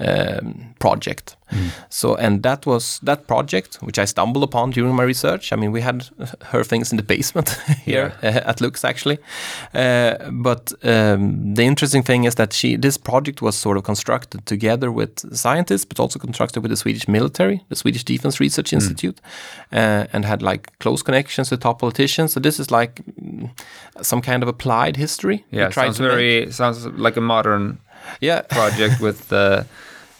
um, 0.01 0.75
project. 0.79 1.37
Mm. 1.51 1.71
So, 1.89 2.15
and 2.15 2.43
that 2.43 2.65
was 2.67 3.01
that 3.03 3.27
project 3.27 3.79
which 3.83 3.99
I 3.99 4.05
stumbled 4.05 4.45
upon 4.45 4.71
during 4.71 4.95
my 4.95 5.03
research. 5.03 5.53
I 5.53 5.57
mean, 5.57 5.73
we 5.73 5.81
had 5.81 6.09
her 6.43 6.65
things 6.65 6.93
in 6.93 6.97
the 6.97 7.03
basement 7.03 7.51
here 7.85 8.13
yeah. 8.23 8.43
At 8.47 8.61
Lux 8.61 8.85
actually, 8.85 9.19
uh, 9.75 10.31
but 10.31 10.73
um, 10.83 11.55
the 11.55 11.65
interesting 11.65 12.03
thing 12.03 12.25
is 12.25 12.35
that 12.37 12.53
she 12.53 12.77
this 12.77 12.97
project 12.97 13.43
was 13.43 13.57
sort 13.57 13.77
of 13.77 13.83
constructed 13.85 14.47
together 14.47 14.93
with 14.93 15.37
scientists, 15.37 15.85
but 15.85 16.01
also 16.01 16.19
constructed 16.19 16.63
with 16.63 16.71
the 16.71 16.77
Swedish 16.77 17.09
military, 17.09 17.65
the 17.69 17.77
Swedish 17.77 18.05
Defense 18.05 18.41
Research 18.41 18.71
mm. 18.71 18.75
Institute, 18.75 19.21
uh, 19.73 20.07
and 20.13 20.25
had 20.25 20.43
like 20.43 20.79
close 20.79 21.03
connections 21.03 21.51
with 21.51 21.61
top 21.61 21.81
politicians. 21.81 22.33
So 22.33 22.41
this 22.41 22.61
is 22.61 22.71
like 22.71 23.03
mm, 23.21 23.51
some 24.03 24.23
kind 24.23 24.43
of 24.43 24.49
applied 24.49 24.97
history. 24.97 25.45
Yeah, 25.51 25.71
sounds 25.71 25.99
very 25.99 26.45
make. 26.47 26.53
sounds 26.53 26.87
like 26.87 27.17
a 27.17 27.21
modern 27.21 27.79
yeah 28.21 28.43
project 28.43 29.01
with 29.01 29.29
the 29.29 29.37
uh, 29.37 29.65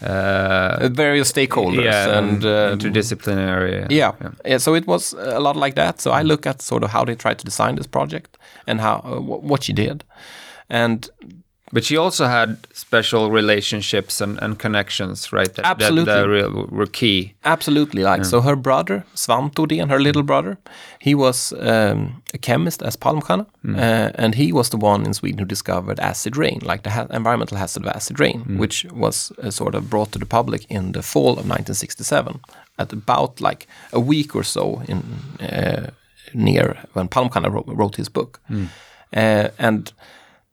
various 0.01 1.33
stakeholders 1.33 1.85
yeah, 1.85 2.19
and 2.19 2.45
uh, 2.45 2.77
interdisciplinary. 2.77 3.91
Yeah. 3.91 4.13
yeah. 4.21 4.31
yeah, 4.45 4.59
So 4.59 4.75
it 4.75 4.87
was 4.87 5.13
a 5.13 5.41
lot 5.41 5.57
like 5.57 5.75
that. 5.75 6.01
So 6.01 6.11
I 6.11 6.23
look 6.23 6.47
at 6.47 6.63
sort 6.63 6.83
of 6.83 6.91
how 6.91 7.05
they 7.05 7.15
tried 7.15 7.39
to 7.39 7.45
design 7.45 7.77
this 7.77 7.87
project 7.87 8.39
and 8.67 8.81
how 8.81 9.03
uh, 9.05 9.21
what 9.21 9.63
she 9.65 9.73
did, 9.73 10.05
and 10.69 11.09
but 11.73 11.85
she 11.85 11.97
also 11.97 12.27
had 12.27 12.67
special 12.73 13.31
relationships 13.31 14.21
and, 14.21 14.39
and 14.43 14.59
connections, 14.59 15.33
right? 15.33 15.55
That, 15.55 15.65
Absolutely, 15.65 16.05
that, 16.05 16.27
that 16.27 16.73
were 16.73 16.87
key. 16.87 17.35
Absolutely, 17.45 18.03
like 18.03 18.23
yeah. 18.23 18.29
so. 18.29 18.41
Her 18.41 18.57
brother 18.57 19.05
Svante 19.15 19.81
and 19.81 19.91
her 19.91 20.01
little 20.01 20.23
brother, 20.23 20.59
he 20.99 21.15
was 21.15 21.53
um, 21.53 22.23
a 22.35 22.39
chemist 22.39 22.83
as 22.83 22.97
Palmstierna, 22.97 23.47
mm. 23.65 23.77
uh, 23.77 24.11
and 24.15 24.35
he 24.35 24.53
was 24.53 24.71
the 24.71 24.77
one 24.77 25.07
in 25.07 25.15
Sweden 25.15 25.39
who 25.39 25.45
discovered 25.45 26.01
acid 26.01 26.37
rain, 26.37 26.61
like 26.63 26.83
the 26.83 26.91
ha 26.91 27.07
environmental 27.11 27.59
hazard 27.59 27.85
of 27.85 27.95
acid 27.95 28.19
rain, 28.19 28.45
mm. 28.45 28.59
which 28.59 28.85
was 28.93 29.33
uh, 29.43 29.51
sort 29.51 29.75
of 29.75 29.89
brought 29.89 30.13
to 30.13 30.19
the 30.19 30.27
public 30.27 30.67
in 30.71 30.93
the 30.93 31.03
fall 31.03 31.33
of 31.33 31.47
1967, 31.47 32.41
at 32.79 32.93
about 32.93 33.41
like 33.41 33.67
a 33.93 34.01
week 34.01 34.35
or 34.35 34.45
so 34.45 34.83
in. 34.89 35.03
Uh, 35.41 35.91
near 36.33 36.79
when 36.93 37.09
Palmstierna 37.09 37.51
wrote, 37.51 37.67
wrote 37.67 37.97
his 37.97 38.09
book, 38.09 38.41
mm. 38.49 38.69
uh, 39.13 39.49
and 39.59 39.93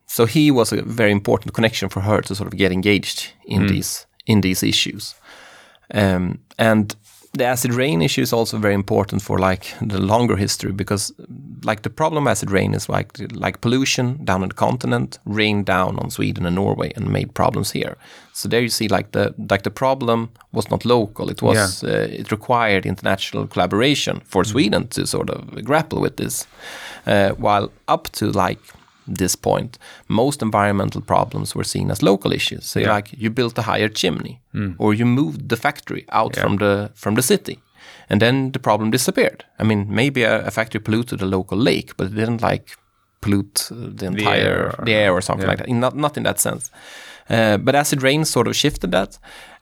so 0.08 0.26
he 0.26 0.52
was 0.52 0.74
a 0.74 0.82
very 0.82 1.12
important 1.12 1.54
connection 1.54 1.90
for 1.90 2.02
her 2.02 2.22
to 2.22 2.36
sort 2.36 2.48
of 2.48 2.58
get 2.58 2.72
engaged 2.72 3.34
in 3.46 3.64
mm. 3.64 3.70
these 3.70 4.06
in 4.26 4.42
these 4.42 4.64
issues, 4.64 5.16
um, 5.94 6.40
and 6.58 6.96
the 7.38 7.46
acid 7.46 7.74
rain 7.74 8.02
issue 8.02 8.22
is 8.22 8.34
also 8.34 8.58
very 8.58 8.74
important 8.74 9.22
for 9.22 9.40
like 9.40 9.74
the 9.82 10.02
longer 10.02 10.36
history 10.36 10.72
because 10.72 11.14
like 11.64 11.82
the 11.82 11.90
problem 11.90 12.28
acid 12.28 12.52
rain 12.52 12.74
is 12.74 12.90
like 12.90 13.12
like 13.32 13.62
pollution 13.62 14.26
down 14.26 14.42
on 14.42 14.50
the 14.50 14.56
continent 14.56 15.20
rained 15.26 15.66
down 15.66 16.00
on 16.00 16.10
Sweden 16.10 16.46
and 16.46 16.56
Norway 16.56 16.92
and 16.96 17.10
made 17.10 17.34
problems 17.34 17.72
here. 17.72 17.96
So 18.34 18.50
there 18.50 18.62
you 18.62 18.70
see 18.70 18.88
like 18.88 19.12
the 19.12 19.34
like 19.52 19.64
the 19.64 19.72
problem 19.72 20.30
was 20.52 20.70
not 20.70 20.86
local. 20.86 21.30
It 21.30 21.42
was 21.42 21.84
yeah. 21.84 21.92
uh, 21.92 22.20
it 22.20 22.32
required 22.32 22.86
international 22.86 23.48
collaboration 23.48 24.22
for 24.26 24.44
mm. 24.44 24.48
Sweden 24.48 24.88
to 24.88 25.06
sort 25.06 25.30
of 25.30 25.64
grapple 25.64 26.02
with 26.02 26.18
this. 26.18 26.48
Uh, 27.06 27.30
while 27.38 27.72
up 27.88 28.10
to 28.10 28.32
like 28.32 28.60
this 29.08 29.36
point, 29.36 29.78
most 30.08 30.42
environmental 30.42 31.02
problems 31.02 31.56
were 31.56 31.64
seen 31.64 31.92
as 31.92 32.02
local 32.02 32.32
issues. 32.32 32.66
So 32.66 32.80
yeah. 32.80 32.96
like 32.96 33.14
you 33.18 33.30
built 33.30 33.58
a 33.58 33.62
higher 33.62 33.90
chimney, 33.90 34.42
mm. 34.54 34.76
or 34.78 34.94
you 34.94 35.06
moved 35.06 35.50
the 35.50 35.58
factory 35.58 36.06
out 36.10 36.36
yeah. 36.36 36.44
from 36.44 36.58
the 36.58 36.92
from 36.96 37.16
the 37.16 37.22
city, 37.22 37.60
and 38.10 38.22
then 38.22 38.52
the 38.52 38.60
problem 38.60 38.92
disappeared. 38.92 39.46
I 39.60 39.64
mean, 39.64 39.88
maybe 39.90 40.24
a, 40.24 40.46
a 40.48 40.52
factory 40.52 40.82
polluted 40.82 41.22
a 41.22 41.26
local 41.26 41.58
lake, 41.58 41.96
but 41.98 42.08
it 42.08 42.16
didn't 42.16 42.42
like 42.42 42.78
pollute 43.22 43.70
the 43.72 44.06
entire 44.06 44.14
the 44.14 44.28
air 44.28 44.76
or, 44.80 44.86
the 44.86 44.94
air 44.94 45.12
or 45.12 45.22
something 45.22 45.46
yeah. 45.46 45.50
like 45.52 45.60
that. 45.60 45.70
In, 45.70 45.80
not 45.80 45.96
not 45.96 46.18
in 46.18 46.24
that 46.24 46.40
sense. 46.40 46.72
Uh, 47.30 47.58
but 47.58 47.76
acid 47.76 48.02
rain 48.04 48.26
sort 48.26 48.48
of 48.48 48.56
shifted 48.56 48.92
that, 48.92 49.20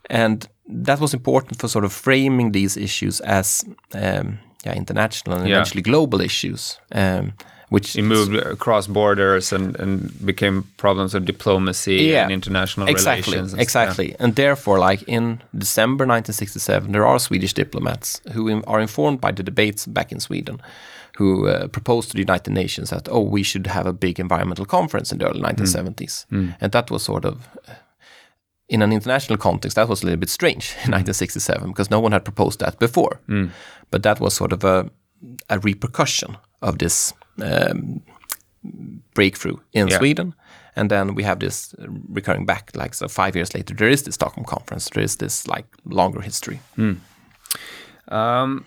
and 0.10 0.48
that 0.68 1.00
was 1.00 1.14
important 1.14 1.60
for 1.60 1.68
sort 1.68 1.86
of 1.86 1.94
framing 1.94 2.52
these 2.52 2.78
issues 2.78 3.22
as 3.22 3.66
um, 3.94 4.40
yeah 4.66 4.76
international 4.76 5.38
and 5.38 5.48
eventually 5.48 5.82
global 5.82 6.22
issues. 6.22 6.80
Um, 6.92 7.34
which 7.70 7.96
it 7.96 8.04
moved 8.04 8.36
across 8.36 8.88
borders 8.88 9.52
and, 9.52 9.76
and 9.80 10.26
became 10.26 10.64
problems 10.78 11.16
of 11.16 11.26
diplomacy 11.26 11.96
yeah, 11.96 12.24
and 12.24 12.32
international 12.32 12.88
exactly, 12.88 13.34
relations. 13.34 13.54
And 13.54 13.62
exactly, 13.62 14.10
yeah. 14.10 14.16
and 14.20 14.36
therefore, 14.36 14.80
like 14.80 15.04
in 15.04 15.42
December 15.58 16.04
1967, 16.06 16.92
there 16.92 17.06
are 17.06 17.20
Swedish 17.20 17.54
diplomats 17.54 18.22
who 18.34 18.62
are 18.68 18.80
informed 18.80 19.20
by 19.20 19.32
the 19.32 19.44
debates 19.44 19.88
back 19.88 20.12
in 20.12 20.20
Sweden, 20.20 20.62
who 21.18 21.48
uh, 21.48 21.68
proposed 21.68 22.10
to 22.10 22.14
the 22.14 22.20
United 22.20 22.54
Nations 22.54 22.90
that 22.92 23.10
oh, 23.10 23.22
we 23.22 23.42
should 23.42 23.68
have 23.68 23.88
a 23.88 23.94
big 23.94 24.20
environmental 24.20 24.66
conference 24.66 25.12
in 25.12 25.18
the 25.18 25.28
early 25.28 25.42
1970s, 25.42 26.26
mm. 26.28 26.28
Mm. 26.30 26.56
and 26.62 26.72
that 26.72 26.92
was 26.92 27.04
sort 27.04 27.26
of. 27.26 27.48
Uh, 27.68 27.74
in 28.68 28.82
an 28.82 28.92
international 28.92 29.38
context, 29.38 29.76
that 29.76 29.88
was 29.88 30.02
a 30.02 30.06
little 30.06 30.20
bit 30.20 30.30
strange 30.30 30.72
in 30.86 30.92
1967 30.92 31.68
because 31.68 31.92
no 31.92 32.00
one 32.00 32.14
had 32.14 32.24
proposed 32.24 32.60
that 32.62 32.80
before. 32.80 33.20
Mm. 33.30 33.52
But 33.92 34.02
that 34.02 34.20
was 34.20 34.34
sort 34.34 34.52
of 34.52 34.64
a, 34.64 34.90
a 35.52 35.60
repercussion 35.60 36.38
of 36.64 36.80
this 36.80 37.14
um, 37.42 38.02
breakthrough 39.14 39.58
in 39.74 39.88
yeah. 39.88 39.98
Sweden. 39.98 40.34
And 40.76 40.92
then 40.92 41.16
we 41.16 41.24
have 41.24 41.40
this 41.40 41.74
recurring 42.10 42.46
back, 42.46 42.72
like 42.76 42.94
so 42.94 43.08
five 43.08 43.36
years 43.36 43.54
later, 43.54 43.74
there 43.74 43.88
is 43.88 44.04
this 44.04 44.16
Stockholm 44.16 44.46
conference. 44.46 44.90
There 44.90 45.04
is 45.04 45.16
this 45.18 45.48
like 45.48 45.66
longer 45.86 46.22
history. 46.22 46.60
Mm. 46.78 46.98
Um, 48.10 48.66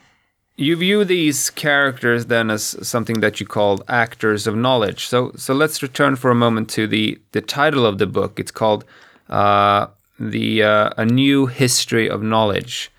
you 0.56 0.74
view 0.74 1.04
these 1.04 1.50
characters 1.50 2.26
then 2.26 2.50
as 2.50 2.76
something 2.82 3.20
that 3.20 3.40
you 3.40 3.46
call 3.46 3.82
actors 3.88 4.46
of 4.46 4.56
knowledge. 4.56 5.06
So, 5.06 5.32
so 5.36 5.54
let's 5.54 5.82
return 5.82 6.16
for 6.16 6.30
a 6.30 6.34
moment 6.34 6.68
to 6.70 6.86
the 6.86 7.18
the 7.32 7.40
title 7.40 7.86
of 7.86 7.98
the 7.98 8.06
book. 8.06 8.40
It's 8.40 8.50
called 8.50 8.84
uh, 9.28 9.86
the 10.18 10.62
uh, 10.62 10.90
A 10.96 11.04
New 11.04 11.46
History 11.46 12.08
of 12.10 12.22
Knowledge. 12.22 12.90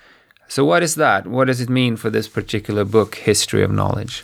So, 0.47 0.63
what 0.63 0.83
is 0.83 0.95
that? 0.95 1.27
What 1.27 1.45
does 1.45 1.59
it 1.59 1.69
mean 1.69 1.97
for 1.97 2.09
this 2.09 2.27
particular 2.27 2.85
book, 2.85 3.15
History 3.15 3.63
of 3.63 3.71
Knowledge? 3.71 4.23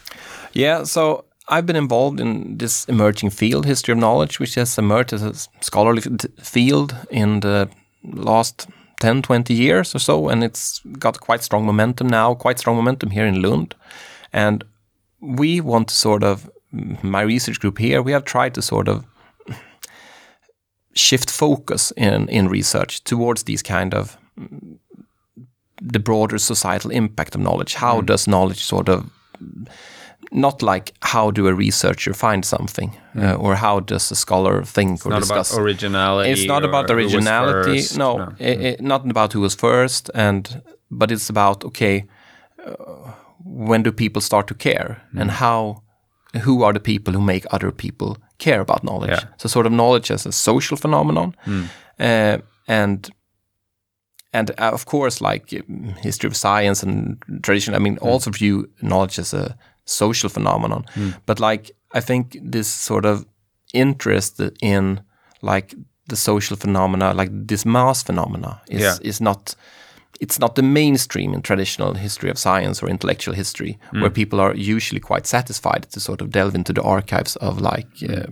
Yeah, 0.53 0.83
so 0.83 1.25
I've 1.47 1.65
been 1.65 1.75
involved 1.75 2.19
in 2.19 2.57
this 2.57 2.85
emerging 2.85 3.29
field, 3.29 3.65
history 3.65 3.91
of 3.91 3.99
knowledge, 3.99 4.39
which 4.39 4.55
has 4.55 4.77
emerged 4.77 5.13
as 5.13 5.23
a 5.23 5.33
scholarly 5.61 6.01
field 6.41 6.95
in 7.11 7.41
the 7.41 7.69
last 8.03 8.67
10, 8.99 9.21
20 9.21 9.53
years 9.53 9.93
or 9.93 9.99
so. 9.99 10.29
And 10.29 10.43
it's 10.43 10.79
got 10.99 11.19
quite 11.19 11.43
strong 11.43 11.65
momentum 11.65 12.07
now, 12.07 12.33
quite 12.33 12.59
strong 12.59 12.75
momentum 12.75 13.11
here 13.11 13.27
in 13.27 13.41
Lund. 13.41 13.75
And 14.33 14.63
we 15.19 15.62
want 15.62 15.89
to 15.89 15.95
sort 15.95 16.23
of, 16.23 16.49
my 16.71 17.21
research 17.21 17.60
group 17.60 17.77
here, 17.77 18.01
we 18.01 18.12
have 18.12 18.25
tried 18.25 18.55
to 18.55 18.62
sort 18.62 18.88
of 18.88 19.05
shift 20.95 21.29
focus 21.29 21.91
in, 21.95 22.27
in 22.29 22.47
research 22.47 23.03
towards 23.03 23.43
these 23.43 23.62
kind 23.62 23.93
of 23.93 24.17
the 25.81 25.99
broader 25.99 26.38
societal 26.38 26.89
impact 26.89 27.36
of 27.36 27.41
knowledge. 27.41 27.75
How 27.75 28.01
mm. 28.01 28.05
does 28.05 28.27
knowledge 28.27 28.63
sort 28.63 28.89
of 28.89 29.10
not 30.36 30.62
like 30.62 30.93
how 31.02 31.32
do 31.32 31.48
a 31.48 31.54
researcher 31.54 32.13
find 32.13 32.43
something 32.45 32.95
uh, 33.17 33.36
or 33.36 33.56
how 33.56 33.80
does 33.80 34.12
a 34.12 34.15
scholar 34.15 34.63
think 34.63 34.95
it's 34.95 35.06
or 35.06 35.10
not 35.10 35.21
discuss. 35.21 35.54
About 35.54 35.63
originality. 35.63 36.32
It's 36.32 36.45
not 36.45 36.63
about 36.65 36.91
originality. 36.91 37.82
No, 37.98 38.17
no. 38.17 38.34
It, 38.38 38.62
it, 38.62 38.82
not 38.82 39.10
about 39.10 39.34
who 39.34 39.41
was 39.41 39.56
first, 39.56 40.12
and 40.13 40.62
but 40.91 41.12
it's 41.12 41.30
about 41.30 41.63
okay, 41.63 42.06
uh, 42.65 43.13
when 43.45 43.84
do 43.84 43.91
people 43.91 44.21
start 44.21 44.48
to 44.48 44.54
care, 44.54 45.02
mm. 45.13 45.21
and 45.21 45.32
how, 45.32 45.84
who 46.41 46.63
are 46.63 46.74
the 46.74 46.82
people 46.82 47.13
who 47.13 47.21
make 47.21 47.45
other 47.52 47.71
people 47.71 48.17
care 48.38 48.60
about 48.60 48.84
knowledge? 48.84 49.12
Yeah. 49.12 49.24
So 49.38 49.50
sort 49.50 49.65
of 49.65 49.71
knowledge 49.71 50.12
as 50.12 50.26
a 50.26 50.32
social 50.32 50.78
phenomenon, 50.78 51.36
mm. 51.45 51.69
uh, 52.00 52.41
and 52.67 53.10
and 54.34 54.52
uh, 54.52 54.71
of 54.74 54.86
course, 54.86 55.21
like 55.21 55.63
history 56.04 56.28
of 56.28 56.36
science 56.36 56.84
and 56.84 57.24
tradition. 57.41 57.74
I 57.74 57.80
mean, 57.80 57.95
mm. 57.95 58.12
also 58.12 58.32
view 58.32 58.69
knowledge 58.82 59.17
as 59.19 59.34
a 59.34 59.56
social 59.86 60.30
phenomenon. 60.30 60.86
Mm. 60.95 61.15
But 61.26 61.39
like 61.39 61.71
I 61.93 62.02
think 62.02 62.38
this 62.41 62.67
sort 62.67 63.06
of 63.06 63.26
interest 63.74 64.41
in 64.62 65.02
like 65.41 65.76
the 66.08 66.15
social 66.15 66.58
phenomena, 66.58 67.13
like 67.13 67.30
this 67.48 67.65
mass 67.65 68.04
phenomena, 68.04 68.62
is 68.69 68.82
yeah. 68.82 68.98
is 69.02 69.21
not 69.21 69.56
it's 70.21 70.39
not 70.39 70.56
the 70.56 70.63
mainstream 70.63 71.34
in 71.34 71.41
traditional 71.41 71.93
history 71.93 72.30
of 72.30 72.38
science 72.38 72.82
or 72.82 72.89
intellectual 72.89 73.36
history, 73.36 73.78
mm. 73.93 74.02
where 74.02 74.10
people 74.10 74.39
are 74.39 74.56
usually 74.56 75.00
quite 75.00 75.28
satisfied 75.28 75.88
to 75.91 76.00
sort 76.00 76.21
of 76.21 76.30
delve 76.30 76.56
into 76.56 76.74
the 76.74 76.82
archives 76.82 77.36
of 77.38 77.60
like 77.60 77.88
uh, 78.10 78.28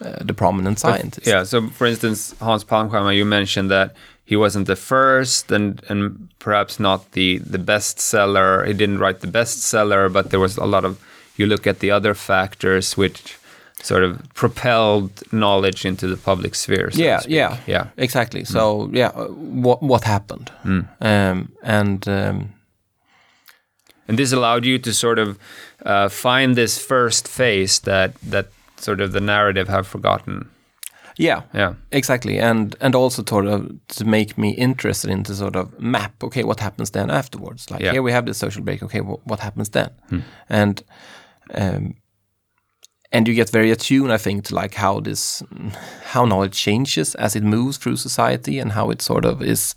uh, 0.00 0.24
the 0.24 0.34
prominent 0.34 0.78
scientists. 0.78 1.26
yeah. 1.26 1.44
So, 1.44 1.68
for 1.68 1.86
instance, 1.86 2.34
Hans 2.40 2.64
Palmstierna, 2.64 3.14
you 3.16 3.24
mentioned 3.24 3.70
that 3.70 3.94
he 4.28 4.36
wasn't 4.36 4.66
the 4.66 4.76
first 4.76 5.50
and 5.50 5.82
and 5.88 6.28
perhaps 6.38 6.78
not 6.78 7.12
the 7.12 7.38
the 7.38 7.58
best 7.58 7.98
seller. 7.98 8.62
He 8.66 8.74
didn't 8.74 8.98
write 8.98 9.20
the 9.20 9.26
bestseller, 9.26 10.12
but 10.12 10.28
there 10.30 10.40
was 10.40 10.58
a 10.58 10.66
lot 10.66 10.84
of. 10.84 10.98
You 11.36 11.46
look 11.46 11.66
at 11.66 11.78
the 11.78 11.90
other 11.90 12.14
factors 12.14 12.96
which 12.96 13.38
sort 13.82 14.02
of 14.02 14.20
propelled 14.34 15.10
knowledge 15.32 15.86
into 15.86 16.06
the 16.06 16.16
public 16.16 16.54
sphere. 16.54 16.90
So 16.90 17.02
yeah, 17.02 17.20
yeah, 17.26 17.56
yeah, 17.66 17.86
exactly. 17.96 18.44
So 18.44 18.88
mm. 18.88 18.96
yeah, 18.96 19.12
uh, 19.14 19.28
what 19.28 19.82
what 19.82 20.04
happened, 20.04 20.50
mm. 20.62 20.86
um, 21.00 21.48
and 21.62 22.06
um, 22.08 22.52
and 24.08 24.18
this 24.18 24.32
allowed 24.32 24.66
you 24.66 24.78
to 24.78 24.92
sort 24.92 25.18
of 25.18 25.38
uh, 25.86 26.08
find 26.10 26.54
this 26.54 26.78
first 26.78 27.28
phase 27.28 27.80
that 27.80 28.12
that 28.30 28.46
sort 28.76 29.00
of 29.00 29.12
the 29.12 29.20
narrative 29.20 29.68
have 29.68 29.86
forgotten. 29.86 30.50
Yeah, 31.18 31.42
yeah, 31.52 31.74
exactly, 31.90 32.38
and 32.38 32.76
and 32.80 32.94
also 32.94 33.24
sort 33.24 33.46
of 33.46 33.68
to 33.88 34.04
make 34.04 34.38
me 34.38 34.50
interested 34.50 35.10
in 35.10 35.24
to 35.24 35.34
sort 35.34 35.56
of 35.56 35.78
map. 35.80 36.12
Okay, 36.22 36.44
what 36.44 36.60
happens 36.60 36.90
then 36.90 37.10
afterwards? 37.10 37.70
Like 37.70 37.82
yeah. 37.82 37.92
here 37.92 38.02
we 38.02 38.12
have 38.12 38.26
the 38.26 38.34
social 38.34 38.62
break. 38.62 38.82
Okay, 38.82 39.00
well, 39.00 39.20
what 39.24 39.40
happens 39.40 39.70
then? 39.70 39.90
Hmm. 40.08 40.20
And 40.48 40.82
um, 41.54 41.94
and 43.10 43.26
you 43.26 43.34
get 43.34 43.50
very 43.50 43.72
attuned, 43.72 44.12
I 44.12 44.18
think, 44.18 44.44
to 44.44 44.54
like 44.54 44.74
how 44.74 45.00
this 45.00 45.42
how 46.04 46.24
knowledge 46.24 46.56
changes 46.56 47.16
as 47.16 47.34
it 47.34 47.42
moves 47.42 47.78
through 47.78 47.96
society 47.96 48.60
and 48.60 48.72
how 48.72 48.90
it 48.90 49.02
sort 49.02 49.24
of 49.24 49.42
is 49.42 49.74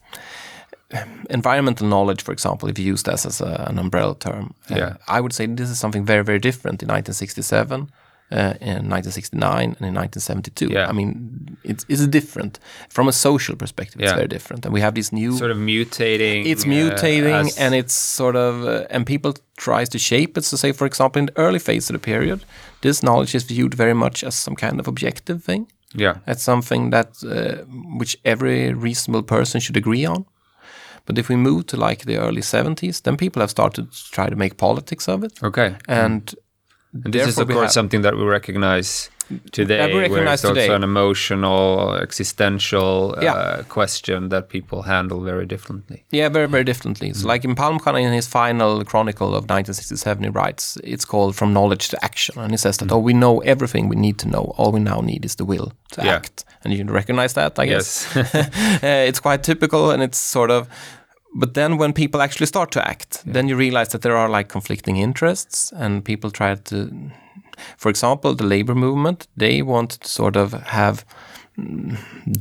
environmental 1.29 1.87
knowledge, 1.87 2.21
for 2.21 2.33
example, 2.33 2.69
if 2.69 2.77
you 2.77 2.85
use 2.85 3.03
that 3.03 3.25
as 3.25 3.41
a, 3.41 3.65
an 3.67 3.79
umbrella 3.79 4.15
term, 4.15 4.53
yeah. 4.69 4.97
I 5.07 5.21
would 5.21 5.33
say 5.33 5.45
this 5.45 5.69
is 5.69 5.79
something 5.79 6.05
very, 6.05 6.23
very 6.23 6.39
different 6.39 6.83
in 6.83 6.87
1967 6.87 7.89
uh, 8.31 8.55
in 8.61 8.89
1969 8.89 9.63
and 9.63 9.87
in 9.87 9.93
1972. 9.93 10.67
Yeah. 10.67 10.87
I 10.87 10.93
mean, 10.93 11.57
it's, 11.63 11.85
it's 11.89 12.07
different 12.07 12.59
from 12.89 13.07
a 13.07 13.11
social 13.11 13.55
perspective. 13.55 14.01
It's 14.01 14.11
yeah. 14.11 14.15
very 14.15 14.27
different, 14.27 14.65
and 14.65 14.73
we 14.73 14.81
have 14.81 14.95
these 14.95 15.11
new 15.11 15.33
sort 15.37 15.51
of 15.51 15.57
mutating. 15.57 16.45
It's 16.45 16.65
mutating, 16.65 17.45
uh, 17.45 17.49
and 17.57 17.75
it's 17.75 17.93
sort 17.93 18.35
of 18.35 18.63
uh, 18.63 18.85
and 18.89 19.05
people 19.05 19.33
tries 19.57 19.89
to 19.89 19.99
shape 19.99 20.37
it. 20.37 20.45
So, 20.45 20.57
say 20.57 20.71
for 20.71 20.85
example, 20.85 21.19
in 21.19 21.25
the 21.27 21.37
early 21.37 21.59
phase 21.59 21.89
of 21.89 21.93
the 21.93 21.99
period, 21.99 22.45
this 22.81 23.03
knowledge 23.03 23.35
is 23.35 23.43
viewed 23.43 23.73
very 23.73 23.93
much 23.93 24.23
as 24.23 24.35
some 24.35 24.55
kind 24.55 24.79
of 24.79 24.87
objective 24.87 25.43
thing. 25.43 25.67
Yeah, 25.93 26.17
it's 26.25 26.43
something 26.43 26.91
that 26.91 27.23
uh, 27.23 27.65
which 27.97 28.17
every 28.23 28.73
reasonable 28.73 29.23
person 29.23 29.59
should 29.59 29.77
agree 29.77 30.05
on. 30.05 30.25
But 31.05 31.17
if 31.17 31.29
we 31.29 31.35
move 31.35 31.65
to 31.65 31.77
like 31.77 32.05
the 32.05 32.17
early 32.17 32.41
70s, 32.41 33.01
then 33.01 33.17
people 33.17 33.41
have 33.41 33.49
started 33.49 33.91
to 33.91 34.11
try 34.11 34.29
to 34.29 34.35
make 34.35 34.57
politics 34.57 35.09
of 35.09 35.23
it. 35.23 35.43
Okay. 35.43 35.75
And 35.87 36.25
mm 36.25 36.35
And 36.93 37.13
this 37.13 37.27
is, 37.27 37.37
of 37.37 37.47
course, 37.47 37.73
something 37.73 38.01
that 38.01 38.15
we 38.15 38.23
recognize 38.23 39.09
today, 39.51 39.87
we 39.87 39.93
where 39.93 40.01
recognize 40.01 40.43
it's 40.43 40.49
also 40.49 40.75
an 40.75 40.83
emotional, 40.83 41.95
existential 41.95 43.15
uh, 43.17 43.63
question 43.69 44.29
that 44.29 44.49
people 44.49 44.81
handle 44.83 45.21
very 45.21 45.45
differently. 45.45 46.03
Yeah, 46.11 46.29
very, 46.29 46.47
very 46.47 46.63
differently. 46.63 47.13
So, 47.13 47.27
like 47.27 47.45
in 47.45 47.55
Palmstierna, 47.55 48.01
in 48.01 48.13
his 48.13 48.27
final 48.27 48.83
chronicle 48.83 49.29
of 49.29 49.43
1967, 49.49 50.23
he 50.23 50.29
writes, 50.29 50.77
it's 50.83 51.05
called 51.05 51.35
From 51.35 51.53
Knowledge 51.53 51.89
to 51.89 52.03
Action. 52.03 52.37
And 52.37 52.51
he 52.51 52.57
says 52.57 52.77
that, 52.77 52.91
oh, 52.91 52.99
we 52.99 53.13
know 53.13 53.39
everything 53.39 53.87
we 53.89 53.95
need 53.95 54.17
to 54.19 54.27
know. 54.27 54.53
All 54.57 54.71
we 54.71 54.79
now 54.79 55.01
need 55.01 55.25
is 55.25 55.35
the 55.35 55.45
will 55.45 55.71
to 55.93 56.03
Yeah. 56.03 56.15
act. 56.15 56.45
And 56.63 56.73
you 56.73 56.83
recognize 56.85 57.33
that, 57.33 57.57
I 57.57 57.65
guess. 57.65 58.07
Yes. 58.15 58.35
uh, 58.83 59.07
it's 59.09 59.19
quite 59.19 59.43
typical 59.43 59.91
and 59.91 60.03
it's 60.03 60.17
sort 60.17 60.51
of 60.51 60.67
but 61.33 61.53
then 61.53 61.77
when 61.77 61.93
people 61.93 62.21
actually 62.21 62.45
start 62.45 62.71
to 62.71 62.87
act 62.87 63.23
then 63.25 63.47
you 63.47 63.55
realize 63.55 63.89
that 63.89 64.01
there 64.01 64.17
are 64.17 64.29
like 64.29 64.49
conflicting 64.49 64.97
interests 64.97 65.71
and 65.73 66.03
people 66.03 66.31
try 66.31 66.55
to 66.55 67.11
for 67.77 67.89
example 67.89 68.33
the 68.33 68.45
labor 68.45 68.75
movement 68.75 69.27
they 69.37 69.61
want 69.61 69.91
to 69.91 70.07
sort 70.07 70.35
of 70.35 70.53
have 70.53 71.05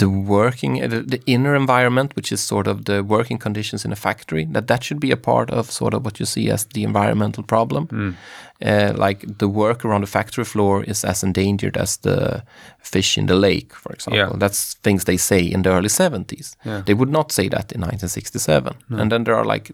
the 0.01 0.09
working 0.09 0.83
uh, 0.83 0.87
the, 0.89 1.01
the 1.03 1.21
inner 1.27 1.55
environment 1.57 2.15
which 2.17 2.33
is 2.33 2.41
sort 2.41 2.67
of 2.67 2.85
the 2.85 3.03
working 3.03 3.39
conditions 3.39 3.85
in 3.85 3.93
a 3.93 3.97
factory 3.97 4.45
that 4.53 4.67
that 4.67 4.85
should 4.85 5.01
be 5.01 5.11
a 5.13 5.17
part 5.17 5.51
of 5.51 5.71
sort 5.71 5.95
of 5.95 6.05
what 6.05 6.21
you 6.21 6.27
see 6.27 6.51
as 6.51 6.65
the 6.75 6.85
environmental 6.85 7.43
problem 7.43 8.17
uh, 8.65 8.93
like 9.09 9.27
the 9.39 9.49
work 9.49 9.85
around 9.85 10.03
the 10.03 10.07
factory 10.07 10.45
floor 10.45 10.85
is 10.85 11.05
as 11.05 11.23
endangered 11.23 11.77
as 11.77 11.97
the 11.99 12.43
fish 12.83 13.17
in 13.19 13.27
the 13.27 13.35
lake, 13.35 13.75
for 13.75 13.91
example. 13.93 14.19
Yeah. 14.19 14.33
That's 14.39 14.75
things 14.83 15.05
they 15.05 15.17
say 15.17 15.41
in 15.41 15.63
the 15.63 15.71
early 15.71 15.89
70s. 15.89 16.57
Yeah. 16.67 16.83
They 16.85 16.93
would 16.95 17.09
not 17.11 17.33
say 17.33 17.49
that 17.49 17.73
in 17.73 17.81
1967. 17.81 18.75
And 18.91 19.11
then 19.11 19.25
there 19.25 19.35
are 19.35 19.47
like 19.47 19.73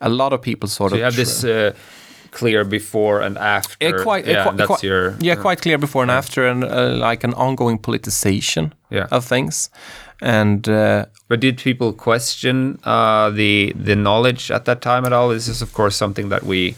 a 0.00 0.08
lot 0.08 0.32
of 0.32 0.40
people 0.40 0.68
sort 0.68 0.90
So 0.90 0.94
of. 0.94 0.98
you 0.98 1.04
have 1.04 1.16
this 1.16 1.42
uh, 1.44 1.72
clear 2.30 2.64
before 2.64 3.20
and 3.20 3.36
after. 3.38 3.76
Yeah, 3.80 4.02
quite, 4.02 4.26
yeah, 4.26 4.42
quite, 4.44 4.56
that's 4.56 4.82
your. 4.82 5.14
yeah, 5.20 5.34
quite 5.36 5.60
clear 5.62 5.78
before 5.78 6.02
and 6.02 6.10
after, 6.10 6.46
and 6.46 6.64
uh, 6.64 7.08
like 7.10 7.24
an 7.24 7.34
ongoing 7.34 7.78
politicization 7.78 8.72
Yeah. 8.90 9.06
of 9.10 9.24
things. 9.24 9.70
And 10.22 10.68
uh, 10.68 11.04
But 11.28 11.40
did 11.40 11.56
people 11.64 11.92
question 11.92 12.78
uh, 12.84 13.30
the 13.30 13.72
the 13.86 13.94
knowledge 13.94 14.50
at 14.54 14.64
that 14.64 14.80
time 14.80 15.06
at 15.06 15.12
all? 15.12 15.28
This 15.34 15.48
is, 15.48 15.62
of 15.62 15.72
course, 15.72 15.96
something 15.96 16.28
that 16.30 16.42
we 16.42 16.74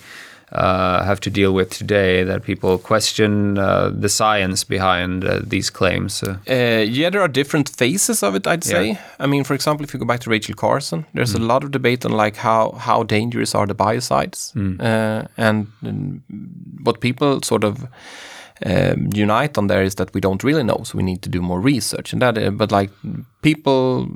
uh, 0.52 1.04
have 1.04 1.20
to 1.20 1.30
deal 1.30 1.52
with 1.52 1.70
today. 1.70 2.24
That 2.24 2.42
people 2.42 2.78
question 2.78 3.58
uh, 3.58 3.90
the 4.00 4.08
science 4.08 4.64
behind 4.64 5.24
uh, 5.24 5.40
these 5.50 5.70
claims. 5.70 6.22
Uh, 6.22 6.36
Uh, 6.48 6.84
yeah, 6.84 7.10
there 7.10 7.20
are 7.20 7.28
different 7.28 7.68
phases 7.68 8.22
of 8.22 8.34
it. 8.34 8.46
I'd 8.46 8.64
say. 8.64 8.86
Yeah. 8.88 8.98
I 9.18 9.26
mean, 9.26 9.44
for 9.44 9.54
example, 9.54 9.84
if 9.84 9.94
you 9.94 10.00
go 10.00 10.06
back 10.06 10.20
to 10.20 10.30
Rachel 10.30 10.54
Carson, 10.54 11.04
there's 11.14 11.34
a 11.34 11.38
lot 11.38 11.64
of 11.64 11.70
debate 11.70 12.04
on 12.04 12.12
like 12.12 12.36
how 12.36 12.72
how 12.72 13.02
dangerous 13.04 13.54
are 13.54 13.66
the 13.66 13.74
biocides, 13.74 14.52
uh, 14.80 15.26
and 15.36 15.66
mm, 15.82 16.20
what 16.84 17.00
people 17.00 17.40
sort 17.42 17.64
of 17.64 17.86
um, 18.66 19.08
unite 19.14 19.58
on 19.58 19.66
there 19.68 19.82
is 19.82 19.94
that 19.94 20.12
we 20.14 20.20
don't 20.20 20.44
really 20.44 20.62
know, 20.62 20.82
so 20.84 20.98
we 20.98 21.02
need 21.02 21.22
to 21.22 21.30
do 21.30 21.40
more 21.40 21.60
research. 21.60 22.12
And 22.12 22.22
that, 22.22 22.56
but 22.56 22.70
like 22.72 22.90
people 23.42 24.08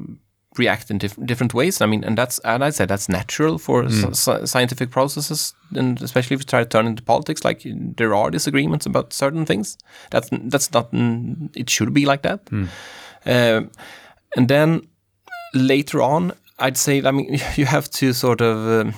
react 0.58 0.90
in 0.90 0.98
diff- 0.98 1.18
different 1.26 1.54
ways. 1.54 1.80
I 1.80 1.86
mean, 1.86 2.04
and 2.04 2.16
that's 2.18 2.38
and 2.44 2.64
I 2.64 2.70
said 2.70 2.88
that's 2.88 3.08
natural 3.08 3.58
for 3.58 3.84
sci- 3.88 4.44
scientific 4.46 4.90
processes, 4.90 5.54
and 5.74 6.00
especially 6.02 6.34
if 6.34 6.40
you 6.40 6.46
try 6.46 6.60
to 6.64 6.68
turn 6.68 6.86
into 6.86 7.02
politics. 7.02 7.44
Like 7.44 7.62
there 7.96 8.14
are 8.14 8.30
disagreements 8.30 8.86
about 8.86 9.12
certain 9.12 9.44
things. 9.46 9.78
That's 10.10 10.28
that's 10.32 10.72
not. 10.72 10.92
mm, 10.92 11.48
It 11.56 11.70
should 11.70 11.92
be 11.92 12.06
like 12.06 12.22
that. 12.22 12.40
Um, 13.26 13.70
and 14.36 14.48
then 14.48 14.86
later 15.54 16.00
on, 16.02 16.32
I'd 16.58 16.76
say, 16.76 17.02
I 17.04 17.10
mean, 17.10 17.38
you 17.56 17.66
have 17.66 17.88
to 17.90 18.12
sort 18.12 18.40
of 18.40 18.56
um, 18.86 18.94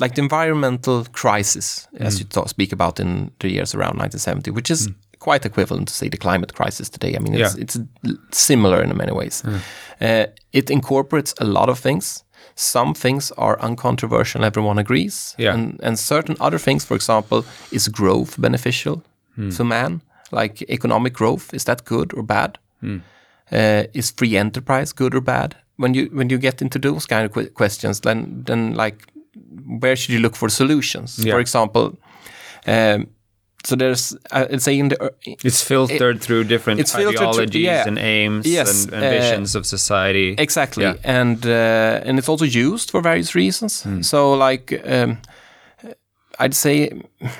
like 0.00 0.14
the 0.14 0.22
environmental 0.22 1.04
crisis, 1.12 1.86
as 2.00 2.18
you 2.18 2.24
talk, 2.26 2.48
speak 2.48 2.72
about 2.72 2.98
in 3.00 3.30
the 3.40 3.48
years 3.50 3.74
around 3.74 3.98
1970, 3.98 4.50
which 4.50 4.70
is 4.70 4.88
quite 5.24 5.48
equivalent 5.48 5.88
to 5.88 5.94
say 5.94 6.08
the 6.08 6.16
climate 6.16 6.52
crisis 6.54 6.90
today. 6.90 7.14
I 7.16 7.18
mean, 7.22 7.34
it's 7.34 7.54
Yeah. 7.56 7.62
it's 7.64 7.78
similar 8.30 8.82
in 8.82 8.96
many 8.96 9.12
ways. 9.12 9.42
Uh, 10.00 10.24
it 10.52 10.70
incorporates 10.70 11.34
a 11.40 11.44
lot 11.44 11.68
of 11.68 11.78
things. 11.80 12.24
Some 12.54 12.94
things 12.94 13.32
are 13.36 13.56
uncontroversial; 13.60 14.44
everyone 14.44 14.80
agrees. 14.80 15.34
Yeah. 15.38 15.54
And 15.54 15.80
and 15.82 15.98
certain 15.98 16.36
other 16.40 16.58
things, 16.58 16.84
for 16.84 16.94
example, 16.96 17.44
is 17.70 17.88
growth 17.88 18.36
beneficial 18.40 19.02
to 19.56 19.64
man? 19.64 20.00
Like 20.32 20.64
economic 20.68 21.12
growth, 21.12 21.54
is 21.54 21.64
that 21.64 21.84
good 21.84 22.12
or 22.14 22.22
bad? 22.24 22.58
uh, 23.52 23.82
is 23.92 24.10
free 24.12 24.38
enterprise 24.40 24.94
good 24.94 25.14
or 25.14 25.20
bad? 25.22 25.54
When 25.76 25.94
you 25.94 26.08
when 26.12 26.30
you 26.30 26.38
get 26.40 26.62
into 26.62 26.78
those 26.78 27.06
kind 27.06 27.24
of 27.24 27.32
que- 27.32 27.50
questions, 27.54 28.00
then 28.00 28.44
then 28.46 28.74
like 28.74 28.96
where 29.80 29.96
should 29.96 30.14
you 30.14 30.20
look 30.22 30.36
for 30.36 30.48
solutions? 30.50 31.18
Yeah. 31.18 31.34
For 31.34 31.40
example, 31.40 31.82
um, 32.66 33.06
so 33.64 33.76
there's 33.76 34.16
uh, 34.30 34.46
in 34.50 34.88
the 34.88 34.96
ear- 35.02 35.36
it's 35.44 35.62
filtered 35.62 36.20
through 36.20 36.44
different 36.44 36.80
it's 36.80 36.92
filtered 36.94 37.18
through- 37.18 37.28
ideologies 37.28 37.64
yeah. 37.64 37.86
and 37.88 37.98
aims 37.98 38.46
Yes, 38.46 38.84
and, 38.84 38.94
and 38.94 39.02
visions 39.22 39.54
of 39.54 39.66
society. 39.66 40.34
exactly, 40.38 40.84
Yeah. 40.84 40.96
and 41.04 41.44
uh, 41.46 42.00
and 42.06 42.18
it's 42.18 42.28
also 42.28 42.44
used 42.44 42.90
for 42.90 43.00
various 43.02 43.34
reasons. 43.34 43.86
So 44.06 44.32
like 44.34 44.72
um, 44.86 45.18
I'd 46.38 46.54
say. 46.54 46.90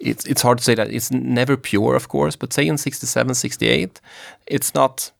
It's, 0.00 0.24
it's 0.26 0.42
hard 0.42 0.58
to 0.58 0.64
say 0.64 0.74
that 0.74 0.90
it's 0.90 1.10
never 1.10 1.56
pure, 1.56 1.96
of 1.96 2.08
course, 2.08 2.36
but 2.36 2.52
say 2.52 2.66
in 2.66 2.78
67, 2.78 3.34
68, 3.34 4.00
it's 4.46 4.74
not 4.74 5.10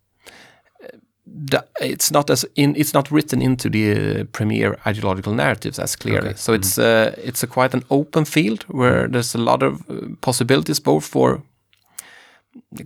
the, 1.26 1.64
it's 1.80 2.10
not 2.10 2.30
as 2.30 2.44
in 2.54 2.76
it's 2.76 2.94
not 2.94 3.10
written 3.10 3.42
into 3.42 3.68
the 3.68 4.20
uh, 4.20 4.24
premier 4.32 4.78
ideological 4.86 5.34
narratives 5.34 5.78
as 5.78 5.96
clearly. 5.96 6.28
Okay. 6.28 6.36
So 6.36 6.52
it's 6.52 6.78
uh, 6.78 7.14
it's 7.18 7.42
a 7.42 7.46
quite 7.46 7.74
an 7.74 7.82
open 7.90 8.24
field 8.24 8.64
where 8.68 9.08
there's 9.08 9.34
a 9.34 9.38
lot 9.38 9.62
of 9.62 9.82
uh, 9.90 10.08
possibilities 10.20 10.80
both 10.80 11.04
for 11.04 11.42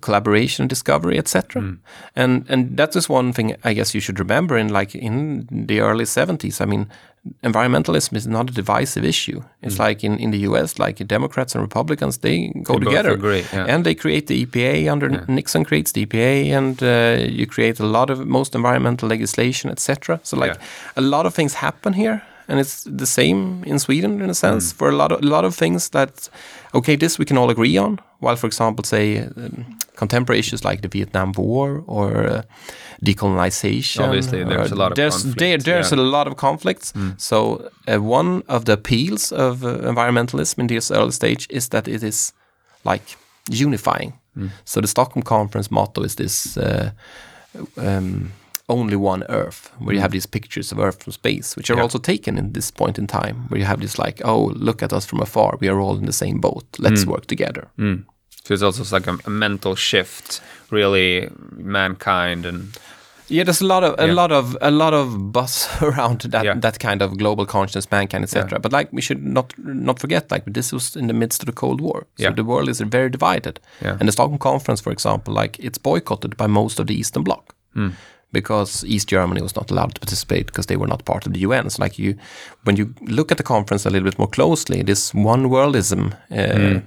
collaboration, 0.01 0.69
discovery, 0.69 1.19
etc. 1.19 1.63
And 2.17 2.45
and 2.49 2.77
that 2.77 2.89
is 2.91 2.95
just 2.95 3.09
one 3.11 3.33
thing 3.33 3.57
I 3.65 3.73
guess 3.75 3.95
you 3.95 4.01
should 4.01 4.19
remember 4.21 4.59
in 4.59 4.69
like 4.69 4.95
in 4.95 5.47
the 5.67 5.81
early 5.81 6.05
70s. 6.05 6.61
I 6.61 6.65
mean, 6.67 6.87
environmentalism 7.43 8.17
is 8.17 8.27
not 8.27 8.51
a 8.51 8.53
divisive 8.53 9.05
issue. 9.05 9.43
It's 9.63 9.79
like 9.79 10.05
in, 10.07 10.19
in 10.19 10.31
the 10.31 10.39
US, 10.49 10.79
like 10.79 11.07
Democrats 11.07 11.55
and 11.55 11.63
Republicans, 11.63 12.19
they 12.19 12.53
go 12.63 12.79
They 12.79 12.85
together 12.87 13.11
agree, 13.11 13.45
yeah. 13.53 13.67
and 13.75 13.85
they 13.85 13.95
create 13.95 14.27
the 14.27 14.47
EPA 14.47 14.91
under 14.93 15.09
Nixon 15.29 15.65
creates 15.65 15.93
the 15.93 16.07
EPA, 16.07 16.57
and 16.59 16.83
uh, 16.83 17.25
you 17.39 17.47
create 17.47 17.79
a 17.83 17.87
lot 17.87 18.11
of 18.11 18.27
most 18.27 18.55
environmental 18.55 19.09
legislation, 19.09 19.71
etc. 19.71 20.19
So 20.23 20.37
like 20.37 20.55
Yeah. 20.55 20.63
a 20.97 21.01
lot 21.01 21.27
of 21.27 21.35
things 21.35 21.55
happen 21.55 21.93
here, 21.93 22.23
and 22.51 22.61
it's 22.61 22.85
the 22.99 23.07
same 23.07 23.63
in 23.67 23.79
Sweden 23.79 24.21
in 24.23 24.31
a 24.31 24.35
sense 24.35 24.73
Mm. 24.73 24.77
for 24.79 24.89
a 24.89 24.97
lot 24.97 25.13
of 25.13 25.19
a 25.23 25.27
lot 25.27 25.45
of 25.45 25.55
things 25.57 25.89
that 25.91 26.31
okay, 26.75 26.97
this 26.97 27.19
we 27.19 27.25
can 27.25 27.39
all 27.39 27.51
agree 27.51 27.79
on. 27.79 27.99
While, 28.21 28.37
for 28.37 28.47
example, 28.47 28.85
say 28.85 29.19
um, 29.19 29.65
contemporary 29.97 30.39
issues 30.41 30.65
like 30.65 30.81
the 30.83 30.89
Vietnam 30.99 31.33
War 31.37 31.83
or 31.87 32.27
uh, 32.29 32.43
decolonization, 33.05 34.05
Obviously, 34.05 34.45
there's 34.45 34.73
a 34.73 34.77
lot 34.77 34.93
of 34.93 34.97
there's 34.97 35.23
there, 35.35 35.59
there's 35.59 35.93
yeah. 35.93 35.99
a 35.99 36.03
lot 36.03 36.27
of 36.27 36.35
conflicts. 36.37 36.93
So 37.17 37.71
uh, 37.89 37.99
one 38.03 38.43
of 38.49 38.65
the 38.65 38.73
appeals 38.73 39.33
of 39.33 39.65
uh, 39.65 39.69
environmentalism 39.93 40.59
in 40.59 40.67
this 40.67 40.91
early 40.91 41.13
stage 41.13 41.47
is 41.51 41.69
that 41.69 41.89
it 41.89 42.03
is 42.03 42.33
like 42.85 43.17
unifying. 43.51 44.13
So 44.65 44.81
the 44.81 44.87
Stockholm 44.89 45.23
Conference 45.23 45.71
motto 45.71 46.03
is 46.05 46.15
this 46.15 46.57
uh, 46.57 46.91
um, 47.77 48.33
only 48.71 48.97
one 48.97 49.23
Earth, 49.29 49.71
where 49.79 49.95
you 49.95 50.01
have 50.01 50.11
mm. 50.11 50.19
these 50.19 50.27
pictures 50.31 50.73
of 50.73 50.79
Earth 50.79 51.03
from 51.03 51.13
space, 51.13 51.57
which 51.57 51.71
are 51.71 51.77
Yeah. 51.79 51.83
also 51.85 51.99
taken 51.99 52.39
in 52.39 52.53
this 52.53 52.71
point 52.71 52.99
in 52.99 53.07
time, 53.07 53.37
where 53.49 53.61
you 53.61 53.67
have 53.67 53.81
this 53.81 53.99
like, 53.99 54.23
oh, 54.25 54.53
look 54.67 54.83
at 54.83 54.93
us 54.93 55.07
from 55.07 55.21
afar, 55.21 55.57
we 55.61 55.69
are 55.71 55.81
all 55.81 55.99
in 55.99 56.07
the 56.07 56.13
same 56.13 56.41
boat, 56.41 56.65
let's 56.79 57.05
mm. 57.05 57.11
work 57.13 57.27
together. 57.27 57.69
Mm. 57.79 58.05
So 58.45 58.55
it's 58.55 58.63
also 58.63 58.97
like 58.97 59.07
a, 59.11 59.19
a 59.27 59.31
mental 59.31 59.77
shift, 59.77 60.41
really, 60.71 61.29
mankind 61.57 62.47
and 62.47 62.79
Yeah, 63.33 63.45
there's 63.45 63.61
a 63.63 63.67
lot 63.67 63.85
of 63.85 63.95
a 63.99 64.07
Yeah. 64.07 64.15
lot 64.23 64.33
of 64.33 64.57
a 64.61 64.71
lot 64.71 64.93
of 64.95 65.07
buzz 65.33 65.69
around 65.83 66.21
that 66.33 66.45
Yeah. 66.45 66.61
that 66.61 66.79
kind 66.79 67.03
of 67.03 67.17
global 67.17 67.47
consciousness, 67.47 67.91
mankind, 67.91 68.25
etc. 68.25 68.59
But 68.59 68.73
like 68.73 68.89
we 68.93 69.03
should 69.03 69.23
not 69.23 69.55
not 69.59 70.01
forget, 70.01 70.31
like 70.33 70.45
this 70.55 70.73
was 70.73 70.97
in 70.97 71.07
the 71.07 71.15
midst 71.15 71.43
of 71.43 71.47
the 71.47 71.53
Cold 71.61 71.81
War, 71.81 72.07
so 72.17 72.25
Yeah. 72.25 72.35
the 72.35 72.45
world 72.45 72.69
is 72.69 72.81
very 72.81 73.09
divided. 73.11 73.61
And 73.83 74.09
the 74.09 74.13
Stockholm 74.13 74.39
Conference, 74.39 74.83
for 74.83 74.93
example, 74.93 75.43
like 75.43 75.59
it's 75.67 75.79
boycotted 75.83 76.37
by 76.37 76.47
most 76.49 76.81
of 76.81 76.87
the 76.87 76.95
Eastern 77.01 77.23
Bloc 77.25 77.55
Hmm. 77.75 77.89
Because 78.33 78.85
East 78.87 79.09
Germany 79.09 79.43
was 79.43 79.55
not 79.57 79.71
allowed 79.71 79.95
to 79.95 80.01
participate 80.01 80.47
because 80.47 80.67
they 80.67 80.77
were 80.77 80.87
not 80.89 81.05
part 81.05 81.27
of 81.27 81.33
the 81.33 81.41
UN. 81.41 81.71
So 81.71 81.83
like 81.83 81.99
you, 81.99 82.15
when 82.65 82.77
you 82.77 82.95
look 83.01 83.31
at 83.33 83.37
the 83.39 83.43
conference 83.45 83.87
a 83.89 83.91
little 83.91 84.05
bit 84.11 84.19
more 84.19 84.29
closely, 84.31 84.83
this 84.83 85.13
one 85.15 85.49
worldism. 85.49 86.13
Uh, 86.31 86.81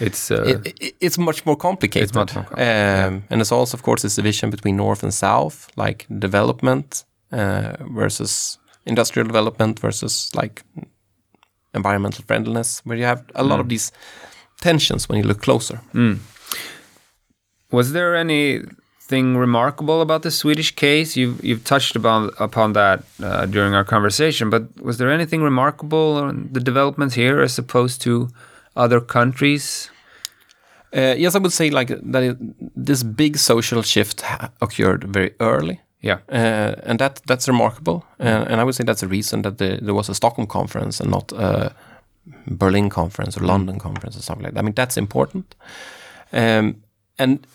it's 0.00 0.30
uh, 0.30 0.42
it, 0.64 0.66
it- 0.80 0.94
it's 1.00 1.18
much 1.18 1.44
more 1.46 1.56
complicated. 1.56 2.08
It's 2.08 2.14
much 2.14 2.34
more 2.34 2.44
complicated, 2.44 3.06
um, 3.06 3.22
And 3.30 3.40
there's 3.40 3.52
also, 3.52 3.76
of 3.76 3.82
course, 3.82 4.02
this 4.02 4.16
division 4.16 4.50
between 4.50 4.76
North 4.76 5.02
and 5.02 5.12
South, 5.14 5.68
like 5.76 6.06
development 6.18 7.04
uh, 7.32 7.72
versus 7.94 8.58
industrial 8.86 9.26
development 9.26 9.80
versus 9.80 10.30
like 10.34 10.62
environmental 11.74 12.24
friendliness, 12.26 12.80
where 12.84 12.98
you 12.98 13.06
have 13.06 13.22
a 13.34 13.42
lot 13.42 13.60
of 13.60 13.68
these 13.68 13.92
tensions 14.60 15.08
when 15.08 15.18
you 15.18 15.26
look 15.28 15.40
closer. 15.42 15.80
was 17.72 17.92
there 17.92 18.14
any 18.14 18.60
anything 19.04 19.36
remarkable 19.36 20.00
about 20.00 20.22
the 20.22 20.30
Swedish 20.30 20.74
case? 20.74 21.16
You've 21.16 21.44
you've 21.44 21.64
touched 21.64 21.96
upon 21.96 22.30
upon 22.38 22.72
that 22.72 23.02
uh, 23.22 23.46
during 23.46 23.74
our 23.74 23.84
conversation, 23.84 24.50
but 24.50 24.62
was 24.82 24.96
there 24.96 25.12
anything 25.12 25.42
remarkable 25.42 26.16
on 26.16 26.48
the 26.52 26.60
developments 26.60 27.14
here 27.14 27.42
as 27.42 27.58
opposed 27.58 28.02
to 28.02 28.28
other 28.76 29.00
countries? 29.00 29.90
Uh, 30.96 31.14
yes, 31.18 31.34
I 31.34 31.38
would 31.38 31.52
say 31.52 31.70
like 31.70 31.88
that. 31.88 32.22
It, 32.22 32.36
this 32.86 33.02
big 33.02 33.36
social 33.36 33.82
shift 33.82 34.24
occurred 34.60 35.04
very 35.04 35.30
early. 35.38 35.80
Yeah, 36.00 36.18
uh, 36.28 36.74
and 36.86 36.98
that 36.98 37.20
that's 37.26 37.48
remarkable, 37.48 38.04
uh, 38.20 38.46
and 38.48 38.60
I 38.60 38.64
would 38.64 38.74
say 38.74 38.84
that's 38.84 39.02
a 39.02 39.08
reason 39.08 39.42
that 39.42 39.56
the, 39.56 39.78
there 39.82 39.94
was 39.94 40.08
a 40.08 40.14
Stockholm 40.14 40.46
conference 40.46 41.00
and 41.00 41.10
not 41.10 41.32
a 41.32 41.72
Berlin 42.46 42.90
conference 42.90 43.40
or. 43.40 43.46
London 43.46 43.78
conference 43.78 44.18
or 44.18 44.22
something 44.22 44.44
like 44.44 44.54
that. 44.54 44.60
I 44.60 44.62
mean, 44.62 44.74
that's 44.74 44.96
important. 44.96 45.54
Um, 46.32 46.82
and 47.18 47.46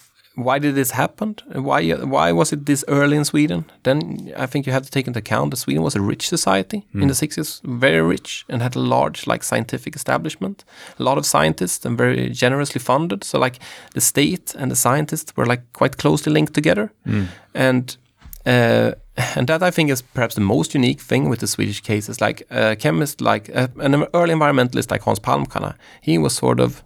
why 0.43 0.59
did 0.59 0.75
this 0.75 0.91
happen? 0.91 1.35
Why 1.51 1.91
why 1.91 2.31
was 2.31 2.53
it 2.53 2.65
this 2.65 2.85
early 2.87 3.17
in 3.17 3.25
Sweden? 3.25 3.65
Then 3.83 4.31
I 4.37 4.45
think 4.45 4.65
you 4.65 4.73
have 4.73 4.85
to 4.85 4.91
take 4.91 5.07
into 5.07 5.19
account 5.19 5.51
that 5.51 5.57
Sweden 5.57 5.83
was 5.83 5.95
a 5.95 6.01
rich 6.01 6.27
society 6.27 6.85
mm. 6.93 7.01
in 7.01 7.07
the 7.07 7.13
60s, 7.13 7.61
very 7.63 8.01
rich, 8.01 8.45
and 8.49 8.61
had 8.61 8.75
a 8.75 8.79
large 8.79 9.27
like 9.27 9.43
scientific 9.43 9.95
establishment, 9.95 10.63
a 10.99 11.03
lot 11.03 11.17
of 11.17 11.25
scientists 11.25 11.85
and 11.85 11.97
very 11.97 12.29
generously 12.29 12.79
funded. 12.79 13.23
So 13.23 13.39
like 13.39 13.59
the 13.93 14.01
state 14.01 14.55
and 14.55 14.71
the 14.71 14.75
scientists 14.75 15.35
were 15.35 15.45
like 15.45 15.61
quite 15.73 15.97
closely 15.97 16.33
linked 16.33 16.53
together, 16.53 16.91
mm. 17.05 17.27
and 17.53 17.97
uh, 18.45 18.91
and 19.35 19.47
that 19.47 19.61
I 19.61 19.71
think 19.71 19.89
is 19.89 20.01
perhaps 20.01 20.35
the 20.35 20.41
most 20.41 20.73
unique 20.73 21.01
thing 21.01 21.29
with 21.29 21.39
the 21.39 21.47
Swedish 21.47 21.81
case 21.81 22.09
is 22.09 22.21
like 22.21 22.43
a 22.49 22.75
chemist, 22.75 23.21
like 23.21 23.49
uh, 23.55 23.67
an 23.79 24.05
early 24.13 24.33
environmentalist 24.33 24.91
like 24.91 25.03
Hans 25.03 25.19
Palmstierna, 25.19 25.75
he 26.01 26.17
was 26.17 26.35
sort 26.35 26.59
of 26.59 26.83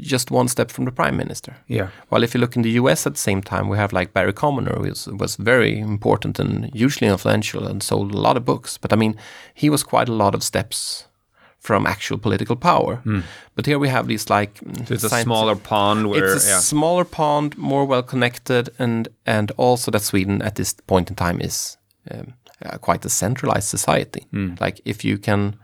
just 0.00 0.30
one 0.30 0.48
step 0.48 0.70
from 0.70 0.84
the 0.84 0.92
prime 0.92 1.16
minister. 1.16 1.56
Yeah. 1.66 1.88
Well, 2.10 2.22
if 2.22 2.34
you 2.34 2.40
look 2.40 2.56
in 2.56 2.62
the 2.62 2.70
U.S. 2.70 3.06
at 3.06 3.14
the 3.14 3.18
same 3.18 3.42
time, 3.42 3.68
we 3.68 3.76
have 3.76 3.92
like 3.92 4.12
Barry 4.12 4.32
Commoner, 4.32 4.74
who 4.76 4.88
was, 4.88 5.06
was 5.06 5.36
very 5.36 5.78
important 5.78 6.38
and 6.38 6.72
hugely 6.74 7.08
influential 7.08 7.66
and 7.66 7.82
sold 7.82 8.14
a 8.14 8.18
lot 8.18 8.36
of 8.36 8.44
books. 8.44 8.78
But 8.78 8.92
I 8.92 8.96
mean, 8.96 9.16
he 9.54 9.70
was 9.70 9.82
quite 9.82 10.08
a 10.08 10.14
lot 10.14 10.34
of 10.34 10.42
steps 10.42 11.08
from 11.58 11.86
actual 11.86 12.18
political 12.18 12.56
power. 12.56 13.02
Mm. 13.04 13.22
But 13.54 13.66
here 13.66 13.78
we 13.78 13.88
have 13.88 14.06
these 14.06 14.30
like 14.30 14.58
so 14.86 14.94
it's 14.94 15.04
a 15.04 15.22
smaller 15.22 15.56
pond 15.56 16.08
where 16.08 16.34
it's 16.34 16.46
a 16.46 16.50
yeah. 16.50 16.58
smaller 16.60 17.04
pond, 17.04 17.58
more 17.58 17.84
well 17.84 18.02
connected, 18.02 18.70
and 18.78 19.08
and 19.26 19.50
also 19.56 19.90
that 19.90 20.02
Sweden 20.02 20.42
at 20.42 20.54
this 20.54 20.72
point 20.86 21.10
in 21.10 21.16
time 21.16 21.40
is 21.40 21.76
um, 22.10 22.34
uh, 22.64 22.78
quite 22.78 23.04
a 23.04 23.08
centralized 23.08 23.68
society. 23.68 24.26
Mm. 24.32 24.60
Like 24.60 24.80
if 24.84 25.04
you 25.04 25.18
can 25.18 25.56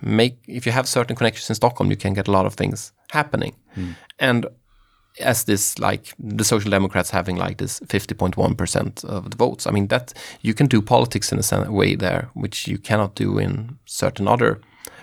make 0.00 0.36
if 0.46 0.66
you 0.66 0.72
have 0.72 0.88
certain 0.88 1.16
connections 1.16 1.48
in 1.48 1.54
Stockholm, 1.54 1.90
you 1.90 1.96
can 1.96 2.14
get 2.14 2.28
a 2.28 2.32
lot 2.32 2.46
of 2.46 2.54
things 2.54 2.92
happening. 3.10 3.54
Mm. 3.76 3.94
And 4.18 4.46
as 5.18 5.44
this 5.44 5.78
like 5.78 6.14
the 6.18 6.44
social 6.44 6.70
democrats 6.70 7.10
having 7.10 7.36
like 7.36 7.58
this 7.58 7.80
50.1% 7.80 9.04
of 9.04 9.30
the 9.30 9.36
votes 9.36 9.66
i 9.66 9.70
mean 9.70 9.88
that 9.88 10.12
you 10.42 10.54
can 10.54 10.66
do 10.66 10.80
politics 10.80 11.32
in 11.32 11.40
a 11.52 11.70
way 11.70 11.94
there 11.94 12.28
which 12.34 12.68
you 12.68 12.78
cannot 12.78 13.14
do 13.14 13.38
in 13.38 13.78
certain 13.86 14.28
other 14.28 14.60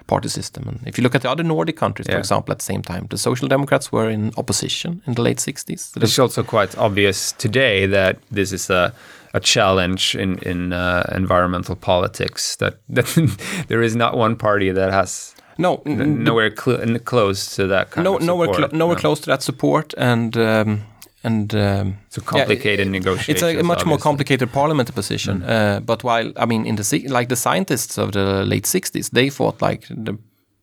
party 0.07 0.29
system 0.29 0.67
and 0.67 0.87
if 0.87 0.97
you 0.97 1.03
look 1.03 1.15
at 1.15 1.21
the 1.21 1.29
other 1.29 1.43
nordic 1.43 1.75
countries 1.75 2.07
yeah. 2.07 2.15
for 2.15 2.19
example 2.19 2.51
at 2.51 2.59
the 2.59 2.65
same 2.65 2.81
time 2.81 3.05
the 3.09 3.17
social 3.17 3.47
democrats 3.47 3.91
were 3.91 4.09
in 4.09 4.31
opposition 4.37 5.01
in 5.05 5.13
the 5.13 5.21
late 5.21 5.37
60s 5.37 5.79
so 5.79 5.99
it's 6.01 6.19
also 6.19 6.43
quite 6.43 6.77
obvious 6.77 7.33
today 7.33 7.85
that 7.85 8.17
this 8.31 8.53
is 8.53 8.69
a 8.69 8.93
a 9.37 9.39
challenge 9.39 10.15
in 10.15 10.39
in 10.39 10.73
uh, 10.73 11.03
environmental 11.15 11.75
politics 11.75 12.55
that, 12.57 12.73
that 12.95 13.07
there 13.69 13.83
is 13.83 13.95
not 13.95 14.17
one 14.17 14.35
party 14.35 14.71
that 14.71 14.91
has 14.91 15.35
no, 15.57 15.81
nowhere 15.85 16.51
cl 16.55 16.99
close 16.99 17.55
to 17.55 17.67
that 17.67 17.89
kind 17.91 18.03
no, 18.05 18.15
of 18.15 18.21
nowhere 18.21 18.53
support. 18.53 18.73
nowhere 18.73 18.95
no. 18.95 19.01
close 19.01 19.19
to 19.21 19.27
that 19.27 19.41
support, 19.41 19.93
and 19.97 20.37
um, 20.37 20.81
and 21.23 21.53
um, 21.55 21.97
it's 22.07 22.17
a 22.17 22.21
complicated 22.21 22.87
yeah, 22.87 22.91
negotiation. 22.91 23.31
It's 23.33 23.43
a, 23.43 23.53
much 23.63 23.79
obviously. 23.79 23.89
more 23.89 23.97
complicated 23.97 24.51
parliamentary 24.51 24.93
position. 24.93 25.41
Mm. 25.41 25.49
Uh, 25.49 25.79
but 25.79 26.03
while 26.03 26.31
I 26.37 26.45
mean, 26.45 26.65
in 26.65 26.75
the 26.75 27.07
like 27.09 27.29
the 27.29 27.35
scientists 27.35 27.97
of 27.97 28.11
the 28.11 28.45
late 28.45 28.65
'60s, 28.65 29.09
they 29.11 29.29
thought 29.29 29.61
like 29.61 29.87
the 29.89 30.17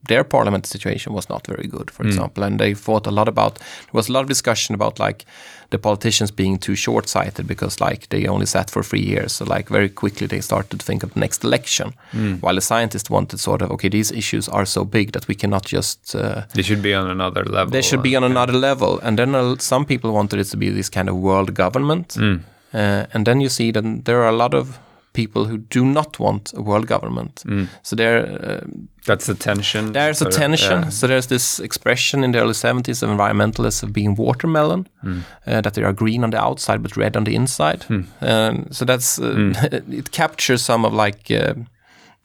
their 0.09 0.25
parliament 0.25 0.67
situation 0.67 1.13
was 1.13 1.29
not 1.29 1.47
very 1.47 1.69
good, 1.69 1.91
for 1.91 2.05
mm. 2.05 2.09
example, 2.09 2.45
and 2.45 2.59
they 2.59 2.75
thought 2.75 3.07
a 3.07 3.11
lot 3.11 3.29
about. 3.29 3.55
There 3.55 3.93
was 3.93 4.09
a 4.09 4.13
lot 4.13 4.23
of 4.23 4.29
discussion 4.29 4.75
about 4.75 4.99
like 4.99 5.25
the 5.71 5.79
politicians 5.79 6.31
being 6.31 6.59
too 6.59 6.75
short-sighted 6.75 7.47
because 7.47 7.81
like 7.81 8.09
they 8.09 8.27
only 8.27 8.47
sat 8.47 8.71
for 8.71 8.83
three 8.83 9.01
years, 9.01 9.33
so 9.33 9.45
like 9.45 9.69
very 9.69 9.89
quickly 9.89 10.27
they 10.27 10.41
started 10.41 10.81
to 10.81 10.87
think 10.87 11.03
of 11.03 11.13
the 11.15 11.21
next 11.21 11.45
election, 11.45 11.93
mm. 12.13 12.41
while 12.43 12.55
the 12.55 12.61
scientists 12.61 13.11
wanted 13.11 13.41
sort 13.41 13.63
of 13.63 13.71
okay, 13.71 13.89
these 13.89 14.13
issues 14.13 14.49
are 14.49 14.67
so 14.67 14.85
big 14.85 15.13
that 15.13 15.27
we 15.29 15.35
cannot 15.35 15.65
just. 15.65 16.15
Uh, 16.15 16.43
they 16.55 16.63
should 16.63 16.83
be 16.83 16.95
on 16.95 17.11
another 17.11 17.45
level. 17.45 17.71
They 17.71 17.83
should 17.83 18.03
be 18.03 18.17
on 18.17 18.25
another 18.25 18.53
level, 18.53 19.01
and 19.01 19.19
then 19.19 19.35
uh, 19.35 19.57
some 19.59 19.85
people 19.85 20.13
wanted 20.13 20.41
it 20.41 20.51
to 20.51 20.57
be 20.57 20.71
this 20.71 20.91
kind 20.91 21.09
of 21.09 21.17
world 21.17 21.55
government, 21.55 22.09
mm. 22.09 22.41
uh, 22.73 23.07
and 23.15 23.27
then 23.27 23.41
you 23.41 23.49
see 23.49 23.73
that 23.73 24.05
there 24.05 24.23
are 24.23 24.29
a 24.29 24.37
lot 24.37 24.55
of 24.55 24.79
people 25.15 25.47
who 25.47 25.57
do 25.57 25.85
not 25.85 26.19
want 26.19 26.53
a 26.55 26.61
world 26.61 26.87
government. 26.87 27.43
Mm. 27.47 27.69
So 27.83 27.97
there, 27.97 28.27
uh, 28.27 28.61
that's 29.07 29.27
the 29.27 29.35
tension. 29.35 29.93
There's 29.93 30.21
a 30.21 30.29
tension. 30.29 30.83
Yeah. 30.83 30.89
So 30.91 31.07
there's 31.07 31.29
this 31.29 31.61
expression 31.61 32.23
in 32.25 32.33
the 32.33 32.41
early 32.41 32.53
70s 32.53 33.03
of 33.03 33.09
environmentalists 33.09 33.83
of 33.83 33.93
being 33.93 34.15
watermelon, 34.17 34.87
mm. 35.03 35.23
uh, 35.47 35.61
that 35.63 35.75
they 35.75 35.83
are 35.83 35.93
green 35.93 36.25
on 36.25 36.31
the 36.31 36.41
outside 36.41 36.83
but 36.83 36.97
red 36.97 37.17
on 37.17 37.25
the 37.25 37.35
inside. 37.35 37.87
Mm. 37.89 38.75
so 38.75 38.85
that's 38.85 39.19
uh, 39.19 39.35
mm. 39.35 39.93
it 39.99 40.11
captures 40.11 40.63
some 40.63 40.85
of 40.85 40.93
like 40.93 41.31
uh, 41.31 41.55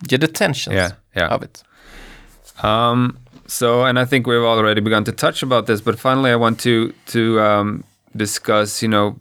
yeah, 0.10 0.17
the 0.17 0.28
tensions 0.28 0.75
yeah, 0.75 0.91
yeah. 1.15 1.28
of 1.28 1.43
it. 1.43 1.63
Um, 2.63 3.17
so, 3.47 3.84
and 3.86 3.97
I 3.97 4.06
think 4.06 4.28
we've 4.28 4.43
already 4.43 4.82
begun 4.82 5.04
to 5.06 5.12
touch 5.12 5.43
about 5.43 5.65
this, 5.65 5.82
but 5.82 5.99
finally, 5.99 6.32
I 6.32 6.36
want 6.36 6.60
to 6.62 6.93
to 7.08 7.41
um, 7.41 7.84
discuss, 8.15 8.82
you 8.82 8.88
know, 8.88 9.19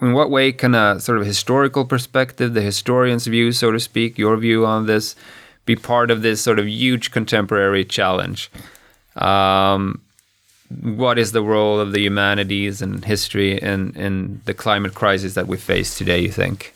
in 0.00 0.12
what 0.12 0.30
way 0.30 0.52
can 0.52 0.74
a 0.74 0.98
sort 1.00 1.18
of 1.18 1.26
historical 1.26 1.84
perspective, 1.84 2.54
the 2.54 2.62
historian's 2.62 3.26
view, 3.26 3.52
so 3.52 3.70
to 3.70 3.80
speak, 3.80 4.18
your 4.18 4.36
view 4.36 4.66
on 4.66 4.86
this, 4.86 5.14
be 5.66 5.76
part 5.76 6.10
of 6.10 6.22
this 6.22 6.40
sort 6.40 6.58
of 6.58 6.68
huge 6.68 7.10
contemporary 7.10 7.84
challenge? 7.84 8.50
Um, 9.16 10.00
what 10.82 11.18
is 11.18 11.32
the 11.32 11.42
role 11.42 11.78
of 11.78 11.92
the 11.92 12.00
humanities 12.00 12.82
and 12.82 13.04
history 13.04 13.58
in, 13.58 13.94
in 13.94 14.40
the 14.44 14.54
climate 14.54 14.94
crisis 14.94 15.34
that 15.34 15.46
we 15.46 15.56
face 15.56 15.96
today, 15.96 16.20
you 16.20 16.30
think? 16.30 16.74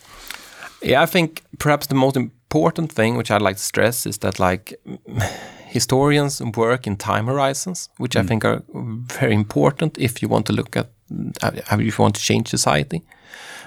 Yeah, 0.81 1.01
I 1.01 1.05
think 1.05 1.43
perhaps 1.57 1.87
the 1.87 1.95
most 1.95 2.15
important 2.15 2.91
thing, 2.91 3.17
which 3.17 3.29
I'd 3.31 3.41
like 3.41 3.57
to 3.57 3.61
stress, 3.61 4.05
is 4.05 4.19
that 4.19 4.39
like 4.39 4.79
historians 5.67 6.41
work 6.41 6.87
in 6.87 6.95
time 6.95 7.25
horizons, 7.25 7.89
which 7.97 8.13
mm. 8.13 8.21
I 8.21 8.23
think 8.23 8.45
are 8.45 8.63
very 8.71 9.33
important 9.33 9.97
if 9.97 10.21
you 10.21 10.29
want 10.29 10.45
to 10.45 10.53
look 10.53 10.77
at 10.77 10.89
if 11.09 11.99
you 11.99 12.03
want 12.03 12.15
to 12.15 12.21
change 12.21 12.47
society. 12.47 13.01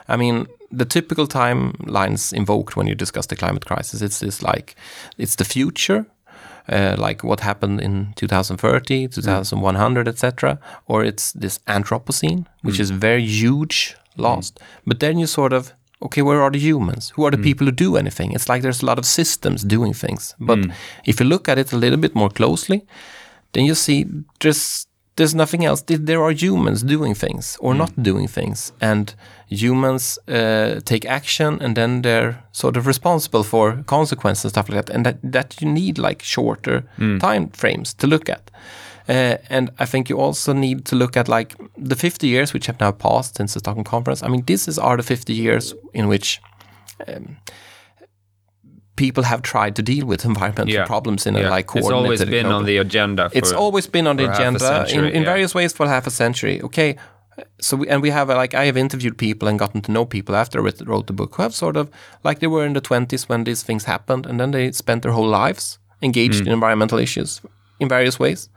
I 0.08 0.16
mean, 0.16 0.46
the 0.70 0.84
typical 0.84 1.26
timelines 1.26 2.32
invoked 2.32 2.76
when 2.76 2.86
you 2.86 2.94
discuss 2.94 3.26
the 3.26 3.36
climate 3.36 3.66
crisis, 3.66 4.02
it's 4.02 4.20
this 4.20 4.42
like, 4.42 4.74
it's 5.18 5.36
the 5.36 5.44
future, 5.44 6.06
uh, 6.68 6.96
like 6.98 7.22
what 7.22 7.40
happened 7.40 7.80
in 7.80 8.12
2030, 8.16 9.08
2100, 9.08 10.06
mm. 10.06 10.08
etc., 10.08 10.58
or 10.86 11.04
it's 11.04 11.32
this 11.32 11.58
Anthropocene, 11.66 12.46
which 12.62 12.76
mm. 12.76 12.80
is 12.80 12.90
very 12.90 13.24
huge, 13.24 13.96
lost. 14.16 14.56
Mm. 14.56 14.62
But 14.86 15.00
then 15.00 15.18
you 15.18 15.26
sort 15.26 15.52
of 15.52 15.72
okay, 16.02 16.22
where 16.22 16.42
are 16.42 16.50
the 16.50 16.58
humans? 16.58 17.10
Who 17.10 17.24
are 17.24 17.30
the 17.30 17.36
mm. 17.36 17.44
people 17.44 17.66
who 17.66 17.72
do 17.72 17.96
anything? 17.96 18.32
It's 18.32 18.48
like 18.48 18.62
there's 18.62 18.82
a 18.82 18.86
lot 18.86 18.98
of 18.98 19.06
systems 19.06 19.62
doing 19.62 19.92
things. 19.92 20.34
But 20.40 20.58
mm. 20.58 20.72
if 21.04 21.20
you 21.20 21.26
look 21.26 21.48
at 21.48 21.58
it 21.58 21.72
a 21.72 21.76
little 21.76 21.98
bit 21.98 22.14
more 22.14 22.28
closely, 22.28 22.84
then 23.52 23.64
you 23.64 23.74
see 23.74 24.06
there's 24.40 24.86
there's 25.16 25.34
nothing 25.34 25.64
else. 25.64 25.82
There 25.86 26.22
are 26.22 26.32
humans 26.32 26.82
doing 26.82 27.14
things 27.14 27.56
or 27.60 27.74
mm. 27.74 27.78
not 27.78 28.02
doing 28.02 28.28
things, 28.28 28.72
and 28.80 29.14
humans 29.48 30.18
uh, 30.28 30.80
take 30.84 31.04
action, 31.04 31.60
and 31.60 31.76
then 31.76 32.02
they're 32.02 32.42
sort 32.52 32.76
of 32.76 32.86
responsible 32.86 33.42
for 33.42 33.82
consequences 33.86 34.44
and 34.44 34.52
stuff 34.52 34.68
like 34.68 34.86
that. 34.86 34.94
And 34.94 35.04
that 35.04 35.18
that 35.22 35.60
you 35.60 35.68
need 35.70 35.98
like 35.98 36.22
shorter 36.22 36.84
mm. 36.98 37.20
time 37.20 37.48
frames 37.50 37.94
to 37.94 38.06
look 38.06 38.28
at. 38.28 38.50
Uh, 39.08 39.36
and 39.50 39.70
I 39.78 39.84
think 39.84 40.08
you 40.08 40.18
also 40.18 40.52
need 40.52 40.84
to 40.86 40.96
look 40.96 41.16
at 41.16 41.28
like 41.28 41.56
the 41.76 41.96
50 41.96 42.28
years 42.28 42.54
which 42.54 42.66
have 42.66 42.78
now 42.80 42.92
passed 42.92 43.36
since 43.36 43.54
the 43.54 43.60
Stockholm 43.60 43.84
conference. 43.84 44.22
I 44.22 44.28
mean, 44.28 44.44
this 44.46 44.68
is 44.68 44.78
are 44.78 44.96
the 44.96 45.02
50 45.02 45.32
years 45.32 45.74
in 45.92 46.08
which 46.08 46.40
um, 47.08 47.36
people 48.96 49.24
have 49.24 49.42
tried 49.42 49.74
to 49.76 49.82
deal 49.82 50.06
with 50.06 50.24
environmental 50.24 50.68
yeah. 50.68 50.84
problems 50.84 51.26
in 51.26 51.34
yeah. 51.34 51.48
a 51.48 51.50
like 51.50 51.66
coordinated. 51.66 52.28
It's 52.28 52.30
always 52.30 52.44
been 52.44 52.46
on 52.46 52.64
the 52.64 52.76
agenda. 52.78 53.30
it's 53.32 53.52
always 53.52 53.86
been 53.86 54.06
on 54.06 54.16
the 54.16 54.30
agenda 54.30 54.60
century, 54.60 55.08
in, 55.08 55.16
in 55.16 55.22
yeah. 55.22 55.28
various 55.28 55.54
ways 55.54 55.72
for 55.72 55.86
half 55.86 56.06
a 56.06 56.10
century. 56.10 56.60
Okay, 56.62 56.96
so 57.60 57.76
we, 57.78 57.88
and 57.88 58.02
we 58.02 58.10
have 58.10 58.28
like 58.28 58.54
I 58.54 58.66
have 58.66 58.76
interviewed 58.76 59.16
people 59.16 59.48
and 59.48 59.58
gotten 59.58 59.80
to 59.82 59.92
know 59.92 60.04
people 60.04 60.36
after 60.36 60.58
I 60.58 60.72
wrote 60.84 61.06
the 61.06 61.12
book 61.12 61.34
who 61.34 61.42
have 61.42 61.54
sort 61.54 61.76
of 61.76 61.90
like 62.24 62.40
they 62.40 62.46
were 62.46 62.66
in 62.66 62.74
the 62.74 62.80
twenties 62.80 63.28
when 63.28 63.44
these 63.44 63.62
things 63.62 63.84
happened, 63.84 64.26
and 64.26 64.38
then 64.38 64.50
they 64.50 64.72
spent 64.72 65.02
their 65.02 65.12
whole 65.12 65.28
lives 65.28 65.78
engaged 66.02 66.42
mm. 66.42 66.46
in 66.46 66.52
environmental 66.52 66.98
issues 66.98 67.40
in 67.80 67.88
various 67.88 68.18
ways. 68.18 68.48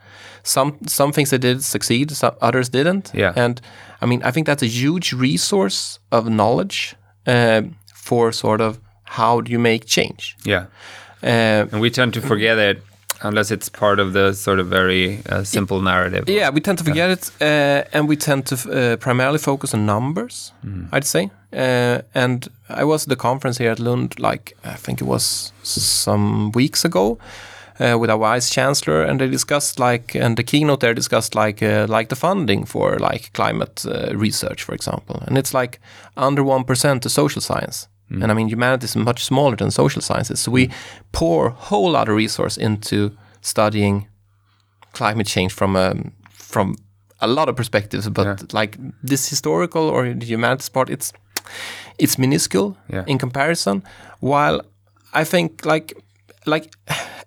Some 0.43 0.78
some 0.88 1.12
things 1.12 1.30
they 1.30 1.38
did 1.38 1.63
succeed, 1.63 2.12
some 2.12 2.36
others 2.41 2.69
didn't. 2.69 3.12
Yeah. 3.13 3.34
And 3.36 3.62
I 4.02 4.06
mean, 4.06 4.21
I 4.24 4.32
think 4.32 4.48
that's 4.48 4.63
a 4.63 4.67
huge 4.67 5.13
resource 5.13 6.00
of 6.12 6.30
knowledge 6.30 6.95
uh, 7.26 7.62
for 7.93 8.32
sort 8.32 8.62
of 8.62 8.80
how 9.06 9.41
do 9.41 9.52
you 9.52 9.60
make 9.60 9.86
change? 9.86 10.36
Yeah. 10.44 10.65
Uh, 11.24 11.72
and 11.72 11.82
we 11.82 11.89
tend 11.89 12.13
to 12.13 12.22
forget 12.22 12.58
it 12.58 12.84
unless 13.22 13.52
it's 13.52 13.70
part 13.70 14.00
of 14.00 14.13
the 14.13 14.34
sort 14.34 14.60
of 14.60 14.68
very 14.68 15.20
uh, 15.30 15.44
simple 15.44 15.82
narrative. 15.82 16.30
Yeah, 16.30 16.50
we 16.50 16.62
tend 16.62 16.78
to 16.80 16.84
forget 16.84 17.10
it, 17.10 17.32
uh, 17.41 17.84
and 17.94 18.08
we 18.08 18.15
tend 18.15 18.46
to 18.48 18.56
uh, 18.56 18.98
primarily 18.98 19.39
focus 19.39 19.74
on 19.74 19.86
numbers. 19.86 20.52
Mm. 20.63 20.89
I'd 20.91 21.06
say, 21.06 21.32
uh, 21.54 22.02
and 22.13 22.48
I 22.70 22.84
was 22.84 23.04
at 23.04 23.10
the 23.10 23.15
conference 23.15 23.58
here 23.58 23.72
at 23.72 23.80
Lund, 23.80 24.20
like 24.20 24.58
I 24.63 24.76
think 24.76 25.02
it 25.02 25.06
was 25.06 25.52
some 25.63 26.52
weeks 26.52 26.86
ago. 26.86 27.18
Uh, 27.78 27.98
with 28.00 28.10
our 28.10 28.18
vice 28.18 28.50
chancellor, 28.50 29.04
and 29.04 29.20
they 29.20 29.28
discussed 29.28 29.80
like, 29.80 30.15
and 30.15 30.38
the 30.38 30.44
keynote 30.44 30.80
there 30.80 30.94
discussed 30.94 31.36
like, 31.36 31.62
uh, 31.62 31.86
like 31.89 32.08
the 32.08 32.15
funding 32.15 32.65
for 32.65 32.98
like 33.00 33.34
climate 33.34 33.84
research, 34.13 34.63
for 34.63 34.74
example, 34.74 35.22
and 35.28 35.38
it's 35.38 35.54
like 35.54 35.82
under 36.15 36.41
one 36.41 36.63
percent 36.63 37.04
to 37.04 37.10
social 37.10 37.41
science. 37.41 37.89
Mm. 38.12 38.24
And 38.24 38.32
I 38.32 38.36
mean, 38.36 38.48
humanity 38.50 38.86
is 38.86 38.96
much 38.96 39.24
smaller 39.24 39.56
than 39.56 39.72
social 39.72 40.02
sciences. 40.02 40.39
So 40.39 40.52
we 40.52 40.70
pour 41.12 41.48
a 41.48 41.52
whole 41.52 41.91
lot 41.91 42.10
of 42.10 42.15
resource 42.15 42.58
into 42.58 43.12
studying 43.41 44.08
climate 44.94 45.28
change 45.28 45.54
from 45.54 45.76
a 45.76 45.94
from 46.32 46.76
a 47.20 47.28
lot 47.28 47.50
of 47.50 47.56
perspectives. 47.56 48.10
But 48.10 48.26
yeah. 48.26 48.36
like 48.52 48.78
this 49.04 49.30
historical 49.30 49.89
or 49.89 50.13
the 50.13 50.26
humanities 50.26 50.70
part, 50.70 50.89
it's 50.89 51.13
it's 51.98 52.18
minuscule 52.18 52.78
yeah. 52.89 53.04
in 53.08 53.18
comparison. 53.18 53.84
While 54.20 54.62
I 55.13 55.24
think 55.24 55.65
like 55.65 55.94
like 56.45 56.71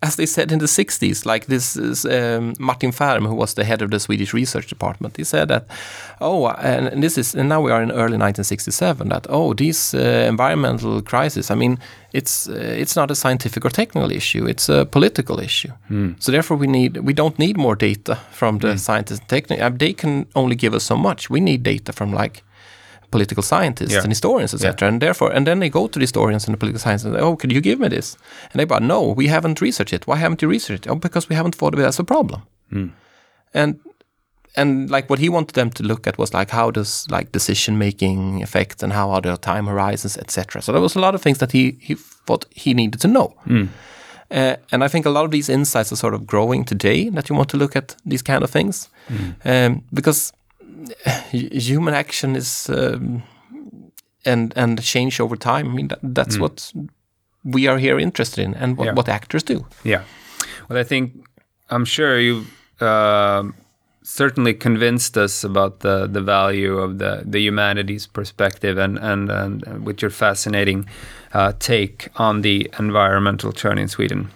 as 0.02 0.16
they 0.16 0.26
said 0.26 0.52
in 0.52 0.61
the 0.61 0.66
60s, 0.66 1.26
like 1.26 1.46
this 1.46 1.76
is 1.76 2.04
um, 2.04 2.54
Martin 2.59 2.92
Fehrm, 2.92 3.26
who 3.26 3.35
was 3.35 3.54
the 3.54 3.64
head 3.64 3.83
of 3.83 3.90
the 3.90 3.98
Swedish 3.98 4.33
research 4.33 4.68
department. 4.68 5.16
He 5.16 5.24
said 5.24 5.48
that, 5.48 5.66
oh, 6.20 6.46
and 6.48 7.02
this 7.02 7.18
is, 7.18 7.35
and 7.35 7.48
now 7.48 7.61
we 7.61 7.72
are 7.72 7.83
in 7.83 7.90
early 7.90 8.16
1967. 8.16 9.09
That 9.09 9.26
oh, 9.28 9.54
these 9.54 9.94
uh, 9.94 10.26
environmental 10.28 11.02
crises. 11.02 11.50
I 11.50 11.57
mean, 11.57 11.78
it's 12.12 12.48
uh, 12.48 12.54
it's 12.54 12.94
not 12.94 13.11
a 13.11 13.14
scientific 13.14 13.64
or 13.64 13.70
technical 13.70 14.12
issue; 14.12 14.46
it's 14.46 14.68
a 14.68 14.87
political 14.87 15.40
issue. 15.40 15.72
Mm. 15.90 16.22
So 16.22 16.31
therefore, 16.31 16.57
we 16.57 16.68
need 16.68 16.98
we 16.98 17.12
don't 17.12 17.38
need 17.38 17.57
more 17.57 17.74
data 17.74 18.16
from 18.31 18.59
the 18.59 18.74
mm. 18.74 18.78
scientists 18.78 19.20
and 19.20 19.28
technical. 19.28 19.70
They 19.70 19.92
can 19.94 20.26
only 20.37 20.54
give 20.54 20.74
us 20.74 20.85
so 20.85 20.96
much. 20.96 21.28
We 21.28 21.40
need 21.40 21.64
data 21.64 21.92
from 21.92 22.12
like 22.12 22.44
political 23.11 23.42
scientists 23.42 23.92
yeah. 23.92 24.01
and 24.01 24.09
historians, 24.09 24.55
etc. 24.55 24.75
Yeah. 24.81 24.88
And 24.88 25.03
therefore, 25.03 25.33
and 25.33 25.47
then 25.47 25.61
they 25.61 25.71
go 25.71 25.87
to 25.87 25.99
the 25.99 26.03
historians 26.03 26.47
and 26.47 26.55
the 26.55 26.59
political 26.59 26.81
scientists 26.81 27.07
and 27.07 27.14
say, 27.14 27.21
"Oh, 27.21 27.37
could 27.37 27.53
you 27.53 27.61
give 27.61 27.81
me 27.81 27.88
this?" 27.88 28.16
And 28.53 28.61
they 28.61 28.66
go, 28.66 28.79
"No, 28.79 29.03
we 29.12 29.29
haven't 29.29 29.61
researched 29.61 29.92
it. 29.92 30.07
Why 30.07 30.16
haven't 30.16 30.42
you 30.42 30.49
researched 30.49 30.87
it? 30.87 30.90
Oh, 30.90 30.97
because 30.97 31.29
we 31.29 31.37
haven't 31.37 31.55
thought 31.55 31.75
of 31.75 31.81
it 31.81 31.87
as 31.87 31.99
a 31.99 32.05
problem." 32.05 32.42
Mm. 32.73 32.90
And 33.55 33.81
and 34.57 34.90
like 34.90 35.09
what 35.09 35.18
he 35.18 35.29
wanted 35.29 35.55
them 35.55 35.71
to 35.71 35.83
look 35.83 36.07
at 36.07 36.18
was 36.18 36.35
like 36.35 36.51
how 36.51 36.71
does 36.71 37.07
like 37.11 37.33
decision 37.33 37.79
making 37.79 38.42
affect 38.42 38.83
and 38.83 38.92
how 38.92 39.11
are 39.11 39.21
the 39.21 39.37
time 39.37 39.66
horizons, 39.66 40.16
etc. 40.18 40.62
So 40.62 40.73
there 40.73 40.81
was 40.81 40.97
a 40.97 41.01
lot 41.01 41.14
of 41.14 41.23
things 41.23 41.38
that 41.38 41.53
he 41.53 41.79
he 41.81 41.94
thought 41.94 42.47
he 42.51 42.75
needed 42.75 43.01
to 43.01 43.09
know. 43.09 43.35
Mm. 43.47 43.68
Uh, 44.31 44.57
and 44.71 44.85
I 44.85 44.88
think 44.88 45.07
a 45.07 45.11
lot 45.11 45.25
of 45.25 45.31
these 45.31 45.49
insights 45.49 45.90
are 45.90 45.97
sort 45.97 46.14
of 46.14 46.27
growing 46.27 46.64
today 46.64 47.09
that 47.11 47.31
you 47.31 47.37
want 47.37 47.49
to 47.51 47.57
look 47.57 47.77
at 47.77 47.97
these 48.05 48.23
kind 48.23 48.44
of 48.44 48.51
things 48.51 48.90
mm. 49.09 49.35
um, 49.47 49.83
because 49.90 50.33
human 51.31 51.95
action 51.95 52.37
is 52.37 52.71
um, 52.71 53.23
and 54.25 54.53
and 54.57 54.83
change 54.83 55.21
over 55.21 55.37
time. 55.37 55.71
I 55.71 55.75
mean, 55.75 55.88
that, 55.88 55.99
that's 56.03 56.37
mm. 56.37 56.41
what 56.41 56.73
we 57.45 57.67
are 57.67 57.79
here 57.79 57.99
interested 57.99 58.45
in, 58.45 58.55
and 58.55 58.77
what, 58.77 58.87
yeah. 58.87 58.93
what 58.93 59.09
actors 59.09 59.43
do. 59.43 59.67
Yeah. 59.85 60.03
Well, 60.69 60.79
I 60.79 60.85
think 60.85 61.12
I'm 61.71 61.85
sure 61.85 62.19
you 62.19 62.45
uh, 62.81 63.45
certainly 64.03 64.55
convinced 64.55 65.17
us 65.17 65.45
about 65.45 65.81
the 65.81 66.07
the 66.07 66.21
value 66.21 66.79
of 66.79 66.99
the 66.99 67.23
the 67.25 67.41
humanities 67.41 68.07
perspective, 68.07 68.79
and 68.79 68.99
and, 68.99 69.31
and 69.31 69.87
with 69.87 70.03
your 70.03 70.11
fascinating 70.11 70.88
uh, 71.33 71.53
take 71.59 72.09
on 72.17 72.43
the 72.43 72.71
environmental 72.79 73.53
turn 73.53 73.79
in 73.79 73.88
Sweden. 73.88 74.31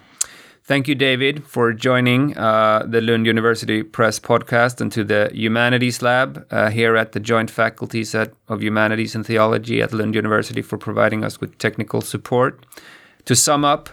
Thank 0.65 0.87
you, 0.87 0.95
David, 0.95 1.45
for 1.45 1.73
joining 1.73 2.39
uh, 2.39 2.87
the 2.87 3.01
Lund 3.01 3.27
University 3.27 3.83
Press 3.83 4.21
podcast 4.21 4.81
and 4.81 4.93
to 4.93 5.03
the 5.03 5.29
Humanities 5.35 6.03
Lab 6.03 6.47
uh, 6.53 6.71
here 6.71 6.97
at 6.97 7.11
the 7.11 7.19
Joint 7.19 7.51
Faculties 7.51 8.15
of 8.15 8.63
Humanities 8.63 9.17
and 9.17 9.27
Theology 9.27 9.83
at 9.83 9.93
Lund 9.93 10.15
University 10.15 10.63
for 10.63 10.79
providing 10.79 11.25
us 11.25 11.41
with 11.41 11.59
technical 11.59 12.01
support. 12.01 12.65
To 13.25 13.35
sum 13.35 13.65
up, 13.65 13.91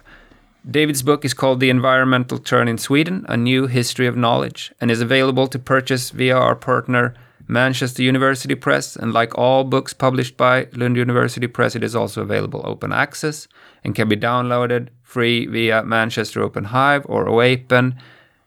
David's 0.69 1.01
book 1.01 1.25
is 1.25 1.33
called 1.33 1.59
The 1.59 1.71
Environmental 1.71 2.37
Turn 2.37 2.67
in 2.67 2.77
Sweden 2.77 3.25
A 3.27 3.35
New 3.35 3.65
History 3.65 4.05
of 4.05 4.15
Knowledge 4.15 4.71
and 4.79 4.91
is 4.91 5.01
available 5.01 5.47
to 5.47 5.57
purchase 5.57 6.11
via 6.11 6.37
our 6.37 6.55
partner 6.55 7.15
Manchester 7.49 8.03
University 8.03 8.55
Press. 8.55 8.95
And 8.95 9.11
like 9.11 9.37
all 9.37 9.63
books 9.63 9.91
published 9.91 10.37
by 10.37 10.67
Lund 10.73 10.95
University 10.95 11.47
Press, 11.47 11.75
it 11.75 11.83
is 11.83 11.95
also 11.95 12.21
available 12.21 12.61
open 12.63 12.93
access 12.93 13.47
and 13.83 13.95
can 13.95 14.07
be 14.07 14.15
downloaded 14.15 14.89
free 15.01 15.47
via 15.47 15.83
Manchester 15.83 16.41
Open 16.43 16.65
Hive 16.65 17.05
or 17.09 17.25
OAPEN. 17.25 17.97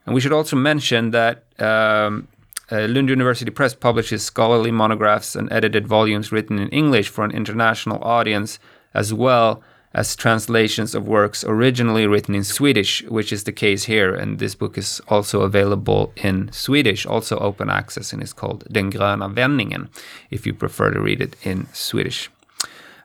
And 0.07 0.15
we 0.15 0.21
should 0.21 0.33
also 0.33 0.57
mention 0.57 1.11
that 1.11 1.45
um, 1.59 2.29
uh, 2.71 2.87
Lund 2.89 3.09
University 3.09 3.51
Press 3.51 3.75
publishes 3.75 4.23
scholarly 4.23 4.71
monographs 4.71 5.35
and 5.35 5.53
edited 5.53 5.87
volumes 5.87 6.31
written 6.31 6.59
in 6.59 6.69
English 6.69 7.09
for 7.09 7.25
an 7.25 7.33
international 7.33 8.03
audience, 8.03 8.61
as 8.95 9.13
well 9.13 9.63
as 9.95 10.17
translations 10.17 10.95
of 10.95 11.07
works 11.07 11.45
originally 11.45 12.07
written 12.07 12.35
in 12.35 12.45
Swedish, 12.45 13.03
which 13.09 13.31
is 13.33 13.45
the 13.45 13.53
case 13.53 13.85
here. 13.85 14.15
And 14.15 14.39
this 14.39 14.55
book 14.55 14.79
is 14.79 15.01
also 15.09 15.43
available 15.43 16.13
in 16.17 16.51
Swedish, 16.53 17.05
also 17.07 17.39
open 17.39 17.71
access, 17.71 18.13
and 18.13 18.23
is 18.23 18.33
called 18.33 18.65
Den 18.71 18.91
gröna 18.91 19.33
vändningen, 19.33 19.89
if 20.31 20.47
you 20.47 20.55
prefer 20.55 20.91
to 20.91 21.01
read 21.01 21.21
it 21.21 21.37
in 21.43 21.67
Swedish. 21.73 22.31